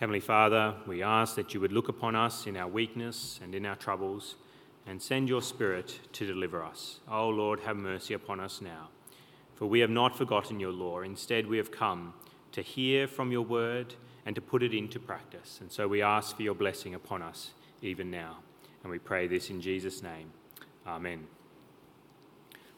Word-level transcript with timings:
Heavenly 0.00 0.20
Father, 0.20 0.76
we 0.86 1.02
ask 1.02 1.34
that 1.34 1.52
you 1.52 1.60
would 1.60 1.72
look 1.72 1.90
upon 1.90 2.16
us 2.16 2.46
in 2.46 2.56
our 2.56 2.66
weakness 2.66 3.38
and 3.42 3.54
in 3.54 3.66
our 3.66 3.76
troubles 3.76 4.36
and 4.86 5.02
send 5.02 5.28
your 5.28 5.42
Spirit 5.42 6.00
to 6.14 6.26
deliver 6.26 6.64
us. 6.64 7.00
O 7.06 7.18
oh 7.18 7.28
Lord, 7.28 7.60
have 7.60 7.76
mercy 7.76 8.14
upon 8.14 8.40
us 8.40 8.62
now. 8.62 8.88
For 9.56 9.66
we 9.66 9.80
have 9.80 9.90
not 9.90 10.16
forgotten 10.16 10.58
your 10.58 10.72
law. 10.72 11.00
Instead, 11.00 11.46
we 11.46 11.58
have 11.58 11.70
come 11.70 12.14
to 12.52 12.62
hear 12.62 13.06
from 13.06 13.30
your 13.30 13.42
word 13.42 13.94
and 14.24 14.34
to 14.34 14.40
put 14.40 14.62
it 14.62 14.72
into 14.72 14.98
practice. 14.98 15.58
And 15.60 15.70
so 15.70 15.86
we 15.86 16.00
ask 16.00 16.34
for 16.34 16.44
your 16.44 16.54
blessing 16.54 16.94
upon 16.94 17.20
us 17.20 17.50
even 17.82 18.10
now. 18.10 18.38
And 18.82 18.90
we 18.90 18.98
pray 18.98 19.26
this 19.26 19.50
in 19.50 19.60
Jesus' 19.60 20.02
name. 20.02 20.32
Amen. 20.86 21.26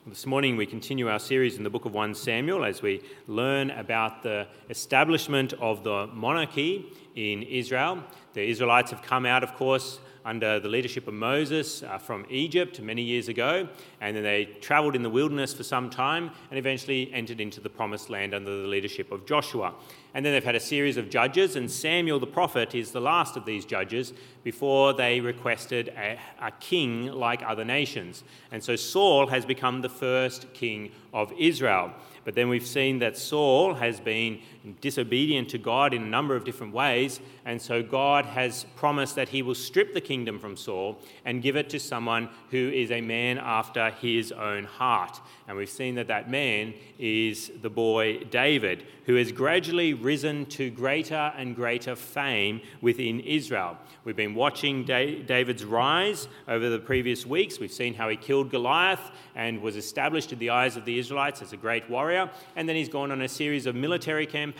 This 0.04 0.26
morning, 0.26 0.56
we 0.56 0.66
continue 0.66 1.08
our 1.08 1.20
series 1.20 1.58
in 1.58 1.62
the 1.62 1.70
book 1.70 1.84
of 1.84 1.94
1 1.94 2.16
Samuel 2.16 2.64
as 2.64 2.82
we 2.82 3.02
learn 3.28 3.70
about 3.70 4.24
the 4.24 4.48
establishment 4.68 5.52
of 5.60 5.84
the 5.84 6.08
monarchy 6.08 6.92
in 7.14 7.44
Israel. 7.44 8.02
The 8.34 8.42
Israelites 8.42 8.90
have 8.90 9.00
come 9.00 9.24
out, 9.26 9.44
of 9.44 9.54
course, 9.54 10.00
under 10.24 10.58
the 10.58 10.68
leadership 10.68 11.06
of 11.06 11.14
Moses 11.14 11.84
uh, 11.84 11.98
from 11.98 12.26
Egypt 12.28 12.80
many 12.80 13.02
years 13.02 13.28
ago, 13.28 13.68
and 14.00 14.16
then 14.16 14.24
they 14.24 14.46
traveled 14.60 14.96
in 14.96 15.04
the 15.04 15.10
wilderness 15.10 15.54
for 15.54 15.62
some 15.62 15.88
time 15.88 16.32
and 16.50 16.58
eventually 16.58 17.08
entered 17.14 17.40
into 17.40 17.60
the 17.60 17.70
promised 17.70 18.10
land 18.10 18.34
under 18.34 18.62
the 18.62 18.66
leadership 18.66 19.12
of 19.12 19.24
Joshua. 19.24 19.72
And 20.14 20.24
then 20.24 20.32
they've 20.34 20.44
had 20.44 20.54
a 20.54 20.60
series 20.60 20.98
of 20.98 21.08
judges, 21.08 21.56
and 21.56 21.70
Samuel 21.70 22.20
the 22.20 22.26
prophet 22.26 22.74
is 22.74 22.90
the 22.90 23.00
last 23.00 23.36
of 23.36 23.46
these 23.46 23.64
judges 23.64 24.12
before 24.44 24.92
they 24.92 25.20
requested 25.20 25.88
a, 25.88 26.18
a 26.40 26.50
king 26.50 27.06
like 27.06 27.42
other 27.42 27.64
nations. 27.64 28.22
And 28.50 28.62
so 28.62 28.76
Saul 28.76 29.28
has 29.28 29.46
become 29.46 29.80
the 29.80 29.88
first 29.88 30.52
king 30.52 30.90
of 31.14 31.32
Israel. 31.38 31.92
But 32.24 32.34
then 32.34 32.48
we've 32.48 32.66
seen 32.66 32.98
that 32.98 33.16
Saul 33.16 33.74
has 33.74 34.00
been 34.00 34.40
disobedient 34.80 35.48
to 35.50 35.58
God 35.58 35.92
in 35.92 36.02
a 36.02 36.06
number 36.06 36.36
of 36.36 36.44
different 36.44 36.72
ways, 36.72 37.20
and 37.44 37.60
so 37.60 37.82
God 37.82 38.24
has 38.24 38.64
promised 38.76 39.16
that 39.16 39.28
he 39.28 39.42
will 39.42 39.56
strip 39.56 39.92
the 39.92 40.00
kingdom 40.00 40.38
from 40.38 40.56
Saul 40.56 40.98
and 41.24 41.42
give 41.42 41.56
it 41.56 41.68
to 41.70 41.80
someone 41.80 42.28
who 42.50 42.70
is 42.70 42.92
a 42.92 43.00
man 43.00 43.38
after 43.38 43.90
his 43.90 44.30
own 44.30 44.64
heart. 44.64 45.20
And 45.48 45.56
we've 45.56 45.68
seen 45.68 45.96
that 45.96 46.06
that 46.06 46.30
man 46.30 46.74
is 46.98 47.50
the 47.60 47.70
boy 47.70 48.18
David, 48.24 48.84
who 49.06 49.16
has 49.16 49.32
gradually 49.32 49.94
risen 49.94 50.46
to 50.46 50.70
greater 50.70 51.32
and 51.36 51.56
greater 51.56 51.96
fame 51.96 52.60
within 52.80 53.18
Israel. 53.20 53.76
We've 54.04 54.16
been 54.16 54.34
watching 54.34 54.84
David's 54.84 55.64
rise 55.64 56.28
over 56.46 56.70
the 56.70 56.78
previous 56.78 57.26
weeks. 57.26 57.58
We've 57.58 57.72
seen 57.72 57.94
how 57.94 58.08
he 58.08 58.16
killed 58.16 58.50
Goliath 58.50 59.10
and 59.34 59.60
was 59.60 59.76
established 59.76 60.32
in 60.32 60.38
the 60.38 60.50
eyes 60.50 60.76
of 60.76 60.84
the 60.84 60.98
Israelites 60.98 61.42
as 61.42 61.52
a 61.52 61.56
great 61.56 61.88
warrior. 61.90 62.30
And 62.54 62.68
then 62.68 62.76
he's 62.76 62.88
gone 62.88 63.10
on 63.10 63.22
a 63.22 63.28
series 63.28 63.66
of 63.66 63.74
military 63.74 64.26
campaigns 64.26 64.51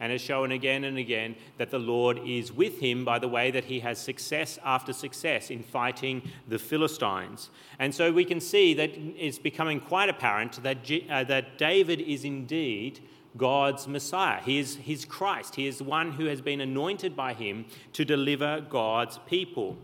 and 0.00 0.12
has 0.12 0.20
shown 0.20 0.52
again 0.52 0.84
and 0.84 0.98
again 0.98 1.36
that 1.58 1.70
the 1.70 1.78
Lord 1.78 2.20
is 2.26 2.52
with 2.52 2.78
him 2.80 3.04
by 3.04 3.18
the 3.18 3.28
way 3.28 3.50
that 3.50 3.64
he 3.64 3.80
has 3.80 3.98
success 3.98 4.58
after 4.64 4.92
success 4.92 5.50
in 5.50 5.62
fighting 5.62 6.22
the 6.48 6.58
Philistines. 6.58 7.50
And 7.78 7.94
so 7.94 8.12
we 8.12 8.24
can 8.24 8.40
see 8.40 8.74
that 8.74 8.90
it's 8.96 9.38
becoming 9.38 9.80
quite 9.80 10.08
apparent 10.08 10.62
that, 10.62 10.78
uh, 11.10 11.24
that 11.24 11.58
David 11.58 12.00
is 12.00 12.24
indeed 12.24 13.00
God's 13.36 13.88
Messiah. 13.88 14.40
He 14.42 14.58
is 14.58 14.76
his 14.76 15.04
Christ. 15.04 15.54
He 15.54 15.66
is 15.66 15.78
the 15.78 15.84
one 15.84 16.12
who 16.12 16.26
has 16.26 16.40
been 16.40 16.60
anointed 16.60 17.16
by 17.16 17.34
him 17.34 17.64
to 17.94 18.04
deliver 18.04 18.60
God's 18.60 19.18
people. 19.26 19.78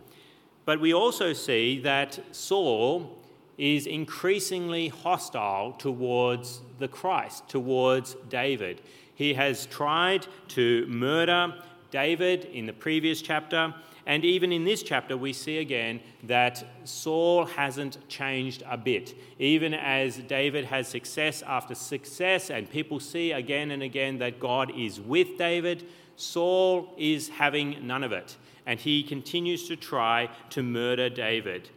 But 0.64 0.80
we 0.80 0.92
also 0.92 1.33
see 1.33 1.80
that 1.80 2.19
Saul 2.30 3.19
is 3.56 3.86
increasingly 3.86 4.89
hostile 4.89 5.73
towards 5.73 6.61
the 6.78 6.89
Christ, 6.89 7.48
towards 7.48 8.17
David. 8.28 8.80
He 9.19 9.34
has 9.34 9.66
tried 9.66 10.28
to 10.50 10.86
murder 10.86 11.52
David 11.91 12.44
in 12.44 12.66
the 12.66 12.72
previous 12.72 13.20
chapter. 13.20 13.74
And 14.06 14.24
even 14.24 14.52
in 14.52 14.64
this 14.64 14.84
chapter, 14.84 15.16
we 15.16 15.33
see 15.33 15.58
again 15.58 15.98
that 16.22 16.64
Saul 16.84 17.44
hasn't 17.44 18.08
changed 18.08 18.62
a 18.70 18.78
bit. 18.78 19.16
Even 19.41 19.74
as 19.74 20.18
David 20.18 20.67
has 20.67 20.86
success 20.86 21.42
after 21.42 21.74
success, 21.74 22.48
and 22.48 22.70
people 22.70 23.01
see 23.01 23.33
again 23.33 23.73
and 23.73 23.83
again 23.83 24.18
that 24.18 24.39
God 24.39 24.70
is 24.78 25.01
with 25.01 25.36
David, 25.36 25.89
Saul 26.14 26.95
is 26.96 27.28
having 27.28 27.84
none 27.84 28.05
of 28.05 28.12
it. 28.12 28.36
And 28.67 28.78
he 28.78 29.02
continues 29.02 29.67
to 29.67 29.74
try 29.74 30.30
to 30.51 30.62
murder 30.62 31.11
David. 31.11 31.70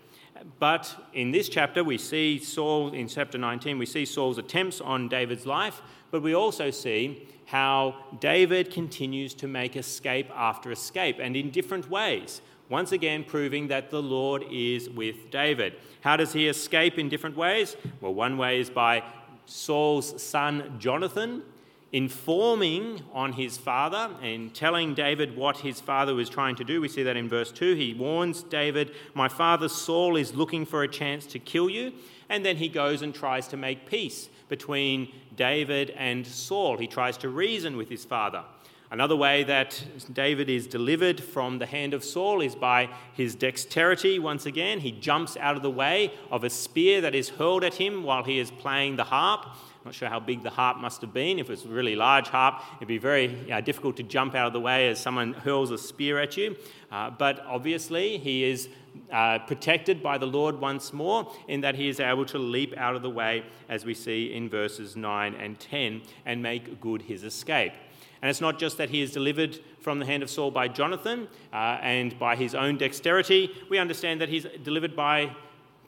But 0.60 0.96
in 1.14 1.32
this 1.32 1.50
chapter, 1.50 1.84
we 1.84 1.98
see 1.98 2.38
Saul, 2.38 2.94
in 2.94 3.08
chapter 3.08 3.40
19, 3.40 3.80
we 3.80 3.86
see 3.88 4.06
Saul's 4.06 4.38
attempts 4.38 4.80
on 4.80 5.08
David's 5.08 5.48
life, 5.48 5.82
but 6.12 6.22
we 6.22 6.36
also 6.36 6.70
see 6.70 7.28
how 7.46 7.96
David 8.20 8.72
continues 8.72 9.34
to 9.36 9.48
make 9.48 9.76
escape 9.76 10.30
after 10.36 10.72
escape 10.72 11.18
and 11.20 11.36
in 11.36 11.50
different 11.50 11.90
ways, 11.90 12.42
once 12.70 12.92
again 12.92 13.24
proving 13.24 13.68
that 13.68 13.90
the 13.90 14.02
Lord 14.02 14.46
is 14.50 14.90
with 14.90 15.32
David. 15.32 15.74
How 16.02 16.16
does 16.16 16.34
he 16.34 16.48
escape 16.48 16.98
in 16.98 17.10
different 17.10 17.36
ways? 17.36 17.76
Well, 18.00 18.14
one 18.14 18.38
way 18.38 18.60
is 18.60 18.70
by 18.70 19.04
Saul's 19.46 20.22
son 20.22 20.78
Jonathan 20.80 21.44
informing 21.92 23.02
on 23.12 23.34
his 23.34 23.58
father 23.58 24.16
and 24.22 24.54
telling 24.56 24.94
David 24.94 25.36
what 25.36 25.58
his 25.58 25.82
father 25.82 26.16
was 26.16 26.30
trying 26.30 26.56
to 26.56 26.64
do. 26.64 26.80
We 26.80 26.88
see 26.88 27.04
that 27.04 27.18
in 27.18 27.28
verse 27.28 27.52
2. 27.52 27.76
He 27.76 27.94
warns 27.94 28.44
David, 28.44 28.92
My 29.14 29.28
father 29.28 29.68
Saul 29.68 30.16
is 30.16 30.34
looking 30.34 30.66
for 30.66 30.84
a 30.84 30.88
chance 30.88 31.26
to 31.28 31.40
kill 31.40 31.70
you. 31.70 31.92
And 32.30 32.46
then 32.46 32.56
he 32.56 32.70
goes 32.70 33.02
and 33.02 33.14
tries 33.14 33.50
to 33.50 33.58
make 33.58 33.90
peace 33.90 34.30
between 34.52 35.08
David 35.38 35.92
and 35.92 36.28
Saul. 36.28 36.78
He 36.78 36.86
tries 36.86 37.16
to 37.20 37.30
reason 37.30 37.78
with 37.78 37.88
his 37.88 38.04
father. 38.04 38.44
Another 38.92 39.16
way 39.16 39.46
that 39.46 39.82
David 40.12 40.50
is 40.50 40.68
delivered 40.68 41.24
from 41.24 41.58
the 41.58 41.66
hand 41.66 41.94
of 41.94 42.04
Saul 42.04 42.42
is 42.42 42.54
by 42.54 42.90
his 43.14 43.34
dexterity. 43.34 44.20
Once 44.20 44.46
again, 44.46 44.82
he 44.82 44.92
jumps 44.92 45.38
out 45.38 45.56
of 45.56 45.62
the 45.62 45.72
way 45.72 46.14
of 46.30 46.44
a 46.44 46.50
spear 46.50 47.00
that 47.00 47.16
is 47.16 47.30
hurled 47.30 47.64
at 47.64 47.76
him 47.76 48.04
while 48.04 48.26
he 48.26 48.40
is 48.40 48.52
playing 48.52 48.98
the 48.98 49.06
harp. 49.06 49.46
Not 49.84 49.96
sure 49.96 50.10
how 50.10 50.20
big 50.20 50.44
the 50.44 50.52
harp 50.52 50.78
must 50.78 51.02
have 51.02 51.12
been. 51.12 51.40
If 51.40 51.50
it's 51.50 51.66
a 51.66 51.68
really 51.68 51.96
large 51.96 52.28
harp, 52.28 52.62
it'd 52.78 52.88
be 52.88 53.00
very 53.00 53.28
difficult 53.64 53.98
to 53.98 54.04
jump 54.04 54.36
out 54.36 54.46
of 54.46 54.54
the 54.54 54.60
way 54.60 54.90
as 54.90 55.00
someone 55.00 55.34
hurls 55.34 55.72
a 55.72 55.78
spear 55.78 56.20
at 56.20 56.38
you. 56.38 56.56
Uh, 56.92 57.10
but 57.10 57.44
obviously, 57.48 58.20
he 58.20 58.44
is 58.44 58.70
uh, 59.12 59.40
protected 59.40 60.04
by 60.04 60.20
the 60.20 60.28
Lord 60.28 60.60
once 60.60 60.94
more, 60.94 61.32
in 61.48 61.62
that 61.62 61.74
he 61.74 61.90
is 61.90 62.00
able 62.00 62.26
to 62.26 62.38
leap 62.38 62.78
out 62.78 62.96
of 62.96 63.02
the 63.02 63.10
way, 63.10 63.44
as 63.70 63.84
we 63.84 63.96
see 63.96 64.34
in 64.34 64.50
verses 64.50 64.96
9 64.96 65.34
and 65.34 65.60
10, 65.60 66.04
and 66.28 66.44
make 66.44 66.80
good 66.80 67.02
his 67.02 67.24
escape. 67.24 67.74
And 68.22 68.30
it's 68.30 68.42
not 68.42 68.60
just 68.60 68.78
that 68.78 68.92
he 68.92 69.02
is 69.02 69.12
delivered 69.12 69.60
from 69.80 69.98
the 69.98 70.06
hand 70.06 70.22
of 70.22 70.30
Saul 70.30 70.52
by 70.52 70.68
Jonathan 70.68 71.28
uh, 71.52 71.80
and 71.82 72.18
by 72.20 72.36
his 72.36 72.54
own 72.54 72.78
dexterity, 72.78 73.50
we 73.68 73.80
understand 73.80 74.22
that 74.22 74.30
he's 74.30 74.46
delivered 74.64 74.96
by 74.96 75.36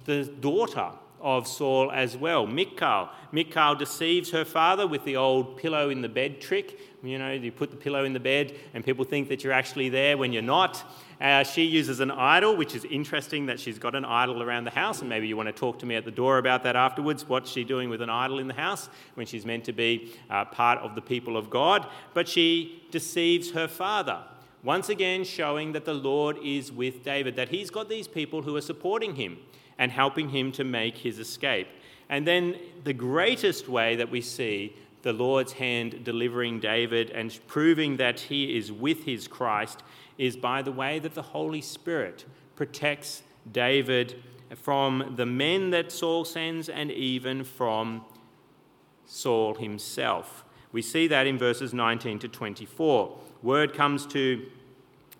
the 0.05 0.25
daughter 0.25 0.89
of 1.23 1.47
Saul 1.47 1.89
as 1.91 2.17
well, 2.17 2.45
Michal. 2.45 3.09
Michal 3.31 3.75
deceives 3.75 4.29
her 4.31 4.43
father 4.43 4.85
with 4.85 5.05
the 5.05 5.15
old 5.15 5.57
pillow 5.57 5.89
in 5.89 6.01
the 6.01 6.09
bed 6.09 6.41
trick. 6.41 6.77
You 7.01 7.17
know, 7.17 7.31
you 7.31 7.51
put 7.51 7.71
the 7.71 7.77
pillow 7.77 8.03
in 8.03 8.13
the 8.13 8.19
bed 8.19 8.53
and 8.73 8.83
people 8.83 9.05
think 9.05 9.29
that 9.29 9.43
you're 9.43 9.53
actually 9.53 9.89
there 9.89 10.17
when 10.17 10.33
you're 10.33 10.41
not. 10.41 10.83
Uh, 11.21 11.43
she 11.43 11.63
uses 11.63 12.01
an 12.01 12.11
idol, 12.11 12.57
which 12.57 12.75
is 12.75 12.83
interesting 12.85 13.45
that 13.45 13.57
she's 13.57 13.79
got 13.79 13.95
an 13.95 14.03
idol 14.03 14.43
around 14.43 14.65
the 14.65 14.71
house, 14.71 14.99
and 14.99 15.09
maybe 15.09 15.25
you 15.25 15.37
want 15.37 15.47
to 15.47 15.53
talk 15.53 15.79
to 15.79 15.85
me 15.85 15.95
at 15.95 16.03
the 16.03 16.11
door 16.11 16.37
about 16.37 16.63
that 16.63 16.75
afterwards. 16.75 17.27
What's 17.27 17.49
she 17.49 17.63
doing 17.63 17.89
with 17.89 18.01
an 18.01 18.09
idol 18.09 18.39
in 18.39 18.47
the 18.47 18.53
house 18.53 18.89
when 19.13 19.25
she's 19.25 19.45
meant 19.45 19.63
to 19.65 19.71
be 19.71 20.13
uh, 20.29 20.43
part 20.45 20.79
of 20.79 20.95
the 20.95 21.01
people 21.01 21.37
of 21.37 21.49
God? 21.49 21.87
But 22.13 22.27
she 22.27 22.83
deceives 22.91 23.51
her 23.51 23.69
father, 23.69 24.19
once 24.63 24.89
again 24.89 25.23
showing 25.23 25.71
that 25.71 25.85
the 25.85 25.93
Lord 25.93 26.37
is 26.43 26.73
with 26.73 27.03
David, 27.03 27.37
that 27.37 27.49
he's 27.49 27.69
got 27.69 27.87
these 27.87 28.07
people 28.07 28.41
who 28.41 28.57
are 28.57 28.61
supporting 28.61 29.15
him 29.15 29.37
and 29.77 29.91
helping 29.91 30.29
him 30.29 30.51
to 30.53 30.63
make 30.63 30.97
his 30.97 31.19
escape. 31.19 31.67
And 32.09 32.27
then 32.27 32.57
the 32.83 32.93
greatest 32.93 33.67
way 33.67 33.95
that 33.95 34.09
we 34.09 34.21
see 34.21 34.75
the 35.03 35.13
Lord's 35.13 35.53
hand 35.53 36.03
delivering 36.03 36.59
David 36.59 37.09
and 37.09 37.37
proving 37.47 37.97
that 37.97 38.19
he 38.19 38.57
is 38.57 38.71
with 38.71 39.03
his 39.03 39.27
Christ 39.27 39.83
is 40.17 40.37
by 40.37 40.61
the 40.61 40.71
way 40.71 40.99
that 40.99 41.13
the 41.13 41.21
Holy 41.21 41.61
Spirit 41.61 42.25
protects 42.55 43.23
David 43.51 44.23
from 44.55 45.13
the 45.17 45.25
men 45.25 45.71
that 45.71 45.91
Saul 45.91 46.23
sends 46.25 46.69
and 46.69 46.91
even 46.91 47.43
from 47.43 48.05
Saul 49.05 49.55
himself. 49.55 50.45
We 50.71 50.81
see 50.81 51.07
that 51.07 51.27
in 51.27 51.37
verses 51.37 51.73
19 51.73 52.19
to 52.19 52.27
24. 52.27 53.17
Word 53.41 53.73
comes 53.73 54.05
to, 54.07 54.45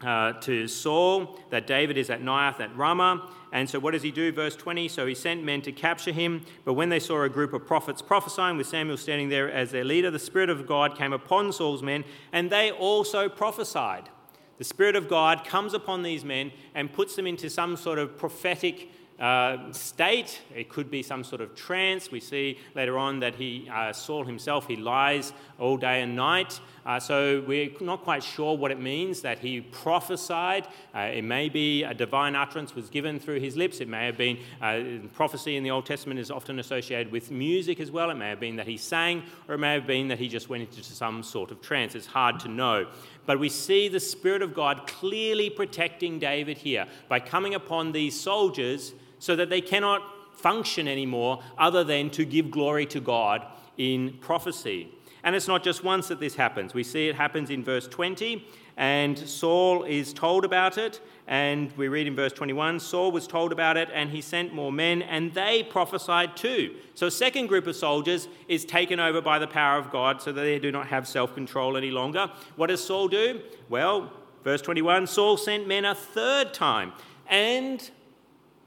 uh, 0.04 0.34
to 0.42 0.68
Saul 0.68 1.40
that 1.50 1.68
David 1.68 1.98
is 1.98 2.10
at 2.10 2.22
Naioth 2.22 2.60
at 2.60 2.76
Ramah. 2.76 3.32
And 3.52 3.70
so, 3.70 3.80
what 3.80 3.92
does 3.92 4.04
he 4.04 4.12
do? 4.12 4.32
Verse 4.32 4.56
20 4.56 4.88
So 4.88 5.06
he 5.06 5.16
sent 5.16 5.44
men 5.44 5.62
to 5.62 5.72
capture 5.72 6.12
him. 6.12 6.46
But 6.66 6.74
when 6.74 6.90
they 6.90 7.00
saw 7.00 7.24
a 7.24 7.30
group 7.30 7.54
of 7.54 7.66
prophets 7.66 8.02
prophesying 8.02 8.58
with 8.58 8.68
Samuel 8.68 8.98
standing 8.98 9.30
there 9.30 9.52
as 9.52 9.72
their 9.72 9.84
leader, 9.84 10.12
the 10.12 10.20
Spirit 10.20 10.50
of 10.50 10.68
God 10.68 10.98
came 10.98 11.14
upon 11.14 11.54
Saul's 11.54 11.84
men, 11.84 12.04
and 12.32 12.50
they 12.50 12.72
also 12.72 13.30
prophesied 13.30 14.10
the 14.58 14.64
Spirit 14.64 14.96
of 14.96 15.10
God 15.10 15.44
comes 15.44 15.74
upon 15.74 16.04
these 16.04 16.24
men 16.24 16.52
and 16.76 16.94
puts 16.94 17.16
them 17.16 17.26
into 17.28 17.50
some 17.50 17.76
sort 17.76 18.00
of 18.00 18.18
prophetic 18.18 18.90
uh, 19.24 19.72
state. 19.72 20.42
It 20.54 20.68
could 20.68 20.92
be 20.92 21.02
some 21.02 21.24
sort 21.24 21.40
of 21.40 21.56
trance. 21.56 22.12
We 22.12 22.20
see 22.20 22.60
later 22.76 22.98
on 22.98 23.22
that 23.22 23.36
he, 23.36 23.70
uh, 23.74 23.94
Saul 23.94 24.26
himself, 24.26 24.68
he 24.68 24.76
lies 24.76 25.32
all 25.58 25.78
day 25.78 26.02
and 26.02 26.14
night. 26.14 26.60
Uh, 26.86 27.00
so 27.00 27.42
we're 27.48 27.70
not 27.80 28.04
quite 28.04 28.22
sure 28.22 28.58
what 28.58 28.70
it 28.70 28.82
means 28.82 29.22
that 29.22 29.40
he 29.40 29.62
prophesied. 29.62 30.68
Uh, 30.94 31.00
it 31.00 31.24
may 31.24 31.48
be 31.48 31.84
a 31.84 31.94
divine 31.94 32.36
utterance 32.36 32.76
was 32.76 32.90
given 32.90 33.18
through 33.18 33.40
his 33.40 33.56
lips. 33.56 33.80
It 33.80 33.88
may 33.88 34.06
have 34.08 34.18
been 34.18 34.38
uh, 34.62 35.08
prophecy 35.14 35.56
in 35.56 35.64
the 35.64 35.72
Old 35.72 35.86
Testament 35.86 36.20
is 36.20 36.30
often 36.30 36.60
associated 36.60 37.10
with 37.10 37.32
music 37.32 37.80
as 37.80 37.92
well. 37.92 38.10
It 38.10 38.16
may 38.16 38.28
have 38.28 38.42
been 38.42 38.58
that 38.58 38.68
he 38.68 38.76
sang, 38.76 39.24
or 39.48 39.56
it 39.56 39.60
may 39.60 39.74
have 39.74 39.88
been 39.88 40.10
that 40.10 40.20
he 40.20 40.28
just 40.28 40.50
went 40.50 40.64
into 40.64 40.84
some 40.84 41.24
sort 41.24 41.52
of 41.52 41.62
trance. 41.62 41.96
It's 41.96 42.08
hard 42.08 42.42
to 42.42 42.50
know. 42.50 42.88
But 43.26 43.40
we 43.40 43.48
see 43.48 43.88
the 43.88 44.02
Spirit 44.02 44.42
of 44.42 44.54
God 44.54 44.86
clearly 44.86 45.50
protecting 45.50 46.20
David 46.20 46.58
here 46.58 46.88
by 47.08 47.22
coming 47.22 47.56
upon 47.56 47.94
these 47.94 48.20
soldiers 48.20 48.92
so 49.24 49.38
that 49.38 49.50
they 49.50 49.62
cannot 49.62 50.04
function 50.36 50.86
anymore 50.86 51.42
other 51.58 51.82
than 51.82 52.10
to 52.10 52.26
give 52.26 52.52
glory 52.52 52.86
to 52.86 53.00
God 53.00 53.46
in 53.78 54.18
prophecy. 54.20 54.90
And 55.24 55.34
it's 55.34 55.48
not 55.48 55.64
just 55.64 55.82
once 55.82 56.10
that 56.10 56.20
this 56.20 56.36
happens. 56.36 56.74
We 56.74 56.84
see 56.84 57.08
it 57.08 57.16
happens 57.16 57.50
in 57.50 57.64
verse 57.64 57.88
20, 57.88 58.46
and 58.76 59.18
Saul 59.18 59.86
is 59.86 60.12
told 60.12 60.44
about 60.44 60.78
it. 60.78 61.00
And 61.26 61.72
we 61.78 61.88
read 61.88 62.06
in 62.06 62.18
verse 62.18 62.34
21 62.34 62.82
Saul 62.82 63.14
was 63.14 63.26
told 63.26 63.54
about 63.54 63.78
it, 63.78 63.88
and 63.94 64.10
he 64.10 64.20
sent 64.20 64.54
more 64.54 64.74
men, 64.74 65.02
and 65.02 65.34
they 65.34 65.64
prophesied 65.64 66.36
too. 66.36 66.76
So, 66.94 67.08
a 67.08 67.12
second 67.12 67.48
group 67.48 67.66
of 67.66 67.78
soldiers 67.78 68.28
is 68.50 68.66
taken 68.66 69.00
over 69.00 69.22
by 69.22 69.40
the 69.40 69.48
power 69.48 69.80
of 69.80 69.90
God 69.90 70.22
so 70.22 70.34
that 70.34 70.42
they 70.42 70.60
do 70.60 70.70
not 70.70 70.88
have 70.88 71.08
self 71.08 71.34
control 71.34 71.78
any 71.78 71.92
longer. 71.92 72.30
What 72.58 72.68
does 72.68 72.84
Saul 72.84 73.08
do? 73.08 73.42
Well, 73.70 74.12
verse 74.44 74.62
21 74.62 75.08
Saul 75.08 75.38
sent 75.38 75.66
men 75.66 75.86
a 75.86 75.96
third 75.96 76.54
time, 76.54 76.92
and 77.30 77.90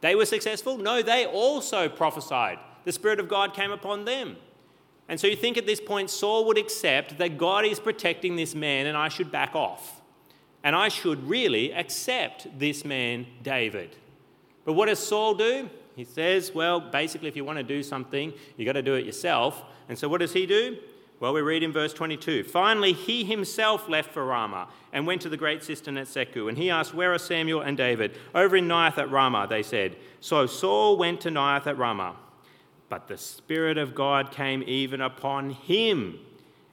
they 0.00 0.14
were 0.14 0.26
successful? 0.26 0.78
No, 0.78 1.02
they 1.02 1.26
also 1.26 1.88
prophesied. 1.88 2.58
The 2.84 2.92
Spirit 2.92 3.20
of 3.20 3.28
God 3.28 3.54
came 3.54 3.72
upon 3.72 4.04
them. 4.04 4.36
And 5.08 5.20
so 5.20 5.26
you 5.26 5.36
think 5.36 5.56
at 5.56 5.66
this 5.66 5.80
point 5.80 6.10
Saul 6.10 6.46
would 6.46 6.58
accept 6.58 7.18
that 7.18 7.38
God 7.38 7.64
is 7.64 7.78
protecting 7.78 8.36
this 8.36 8.54
man 8.54 8.86
and 8.86 8.96
I 8.96 9.08
should 9.08 9.30
back 9.30 9.54
off. 9.54 10.00
And 10.64 10.74
I 10.74 10.88
should 10.88 11.28
really 11.28 11.72
accept 11.72 12.46
this 12.58 12.84
man, 12.84 13.26
David. 13.42 13.94
But 14.64 14.72
what 14.72 14.86
does 14.86 14.98
Saul 14.98 15.34
do? 15.34 15.70
He 15.94 16.04
says, 16.04 16.52
well, 16.52 16.80
basically, 16.80 17.28
if 17.28 17.36
you 17.36 17.44
want 17.44 17.58
to 17.58 17.62
do 17.62 17.82
something, 17.82 18.32
you've 18.56 18.66
got 18.66 18.72
to 18.72 18.82
do 18.82 18.94
it 18.94 19.06
yourself. 19.06 19.62
And 19.88 19.96
so 19.96 20.08
what 20.08 20.20
does 20.20 20.32
he 20.32 20.44
do? 20.44 20.76
Well, 21.18 21.32
we 21.32 21.40
read 21.40 21.62
in 21.62 21.72
verse 21.72 21.94
22 21.94 22.44
Finally, 22.44 22.92
he 22.92 23.24
himself 23.24 23.88
left 23.88 24.12
for 24.12 24.24
Ramah 24.24 24.68
and 24.92 25.06
went 25.06 25.22
to 25.22 25.28
the 25.28 25.36
great 25.36 25.62
cistern 25.62 25.96
at 25.96 26.06
Seku. 26.06 26.48
And 26.48 26.58
he 26.58 26.70
asked, 26.70 26.94
Where 26.94 27.12
are 27.12 27.18
Samuel 27.18 27.62
and 27.62 27.76
David? 27.76 28.18
Over 28.34 28.56
in 28.56 28.68
Naioth 28.68 28.98
at 28.98 29.10
Ramah, 29.10 29.46
they 29.48 29.62
said. 29.62 29.96
So 30.20 30.46
Saul 30.46 30.96
went 30.96 31.20
to 31.22 31.30
Naioth 31.30 31.66
at 31.66 31.78
Ramah. 31.78 32.16
But 32.88 33.08
the 33.08 33.16
Spirit 33.16 33.78
of 33.78 33.94
God 33.94 34.30
came 34.30 34.62
even 34.66 35.00
upon 35.00 35.50
him. 35.50 36.18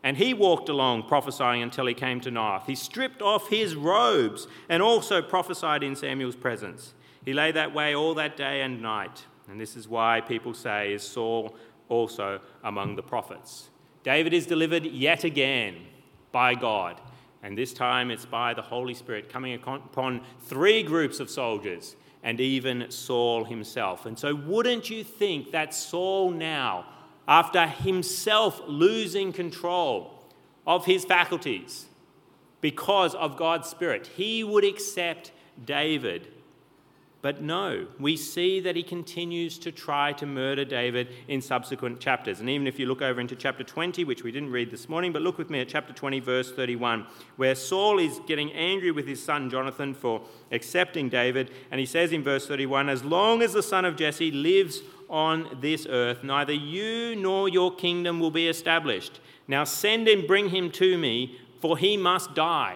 And 0.04 0.18
he 0.18 0.34
walked 0.34 0.68
along 0.68 1.04
prophesying 1.04 1.64
until 1.64 1.86
he 1.86 1.94
came 1.94 2.20
to 2.22 2.30
Naioth. 2.30 2.66
He 2.66 2.76
stripped 2.76 3.22
off 3.22 3.50
his 3.50 3.76
robes 3.76 4.48
and 4.68 4.84
also 4.84 5.22
prophesied 5.22 5.82
in 5.82 5.96
Samuel's 5.96 6.36
presence. 6.36 6.94
He 7.24 7.32
lay 7.32 7.54
that 7.54 7.74
way 7.74 7.96
all 7.96 8.14
that 8.16 8.36
day 8.36 8.62
and 8.62 8.82
night. 8.82 9.24
And 9.50 9.60
this 9.60 9.78
is 9.78 9.88
why 9.88 10.20
people 10.20 10.54
say, 10.54 10.94
Is 10.94 11.04
Saul 11.04 11.56
also 11.88 12.42
among 12.64 12.98
the 12.98 13.04
prophets? 13.04 13.70
David 14.04 14.34
is 14.34 14.46
delivered 14.46 14.86
yet 14.86 15.24
again 15.24 15.76
by 16.32 16.56
God. 16.56 17.00
And 17.42 17.58
this 17.58 17.74
time 17.74 18.12
it's 18.12 18.26
by 18.26 18.54
the 18.54 18.62
Holy 18.62 18.94
Spirit 18.94 19.30
coming 19.30 19.54
upon 19.54 20.22
three 20.46 20.84
groups 20.84 21.20
of 21.20 21.30
soldiers 21.30 21.96
and 22.24 22.40
even 22.40 22.90
Saul 22.90 23.44
himself. 23.44 24.06
And 24.06 24.18
so, 24.18 24.34
wouldn't 24.34 24.90
you 24.90 25.04
think 25.04 25.52
that 25.52 25.74
Saul 25.74 26.32
now, 26.32 26.86
after 27.28 27.68
himself 27.68 28.62
losing 28.66 29.34
control 29.34 30.24
of 30.66 30.86
his 30.86 31.04
faculties 31.04 31.86
because 32.62 33.14
of 33.16 33.36
God's 33.36 33.68
Spirit, 33.68 34.08
he 34.08 34.44
would 34.44 34.64
accept 34.64 35.32
David 35.66 36.30
but 37.24 37.42
no, 37.42 37.88
we 38.02 38.18
see 38.18 38.60
that 38.60 38.76
he 38.76 38.84
continues 38.84 39.58
to 39.60 39.72
try 39.72 40.12
to 40.12 40.26
murder 40.26 40.66
David 40.66 41.08
in 41.30 41.42
subsequent 41.42 42.02
chapters. 42.02 42.42
And 42.42 42.50
even 42.50 42.68
if 42.68 42.78
you 42.78 42.86
look 42.86 43.02
over 43.02 43.22
into 43.22 43.34
chapter 43.34 43.64
20, 43.64 44.04
which 44.04 44.26
we 44.26 44.32
didn't 44.34 44.52
read 44.52 44.70
this 44.70 44.90
morning, 44.90 45.14
but 45.14 45.22
look 45.22 45.38
with 45.38 45.50
me 45.50 45.62
at 45.62 45.70
chapter 45.70 45.94
20, 45.94 46.20
verse 46.20 46.52
31, 46.52 47.08
where 47.38 47.56
Saul 47.56 47.98
is 47.98 48.20
getting 48.28 48.52
angry 48.52 48.92
with 48.92 49.08
his 49.08 49.24
son 49.24 49.50
Jonathan 49.50 49.94
for 49.94 50.22
accepting 50.52 51.08
David. 51.08 51.52
And 51.72 51.80
he 51.80 51.86
says 51.86 52.12
in 52.12 52.24
verse 52.24 52.46
31 52.46 52.90
As 52.90 53.06
long 53.06 53.42
as 53.42 53.54
the 53.54 53.64
son 53.64 53.86
of 53.86 53.96
Jesse 53.96 54.30
lives 54.30 54.82
on 55.10 55.48
this 55.62 55.88
earth, 55.90 56.26
neither 56.26 56.52
you 56.52 57.16
nor 57.16 57.48
your 57.48 57.74
kingdom 57.74 58.20
will 58.20 58.32
be 58.32 58.50
established. 58.50 59.22
Now 59.48 59.64
send 59.64 60.10
and 60.10 60.28
bring 60.28 60.50
him 60.50 60.70
to 60.72 60.98
me, 60.98 61.40
for 61.62 61.78
he 61.78 61.96
must 61.96 62.36
die 62.36 62.76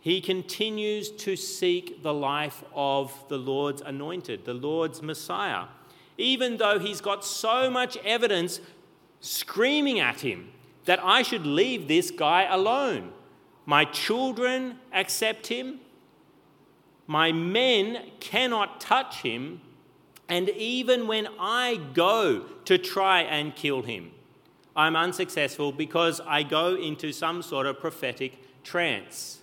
he 0.00 0.20
continues 0.20 1.10
to 1.10 1.36
seek 1.36 2.02
the 2.02 2.14
life 2.14 2.62
of 2.74 3.12
the 3.28 3.38
Lord's 3.38 3.82
anointed, 3.82 4.44
the 4.44 4.54
Lord's 4.54 5.02
Messiah, 5.02 5.64
even 6.16 6.56
though 6.56 6.78
he's 6.78 7.00
got 7.00 7.24
so 7.24 7.68
much 7.70 7.96
evidence 7.98 8.60
screaming 9.20 9.98
at 9.98 10.20
him 10.20 10.50
that 10.84 11.00
I 11.02 11.22
should 11.22 11.44
leave 11.44 11.88
this 11.88 12.10
guy 12.10 12.44
alone. 12.44 13.12
My 13.66 13.84
children 13.84 14.78
accept 14.92 15.48
him, 15.48 15.80
my 17.06 17.32
men 17.32 18.10
cannot 18.20 18.80
touch 18.80 19.22
him, 19.22 19.60
and 20.28 20.48
even 20.50 21.06
when 21.06 21.26
I 21.40 21.80
go 21.94 22.44
to 22.66 22.78
try 22.78 23.22
and 23.22 23.54
kill 23.54 23.82
him, 23.82 24.12
I'm 24.76 24.94
unsuccessful 24.94 25.72
because 25.72 26.20
I 26.20 26.44
go 26.44 26.76
into 26.76 27.12
some 27.12 27.42
sort 27.42 27.66
of 27.66 27.80
prophetic 27.80 28.62
trance 28.62 29.37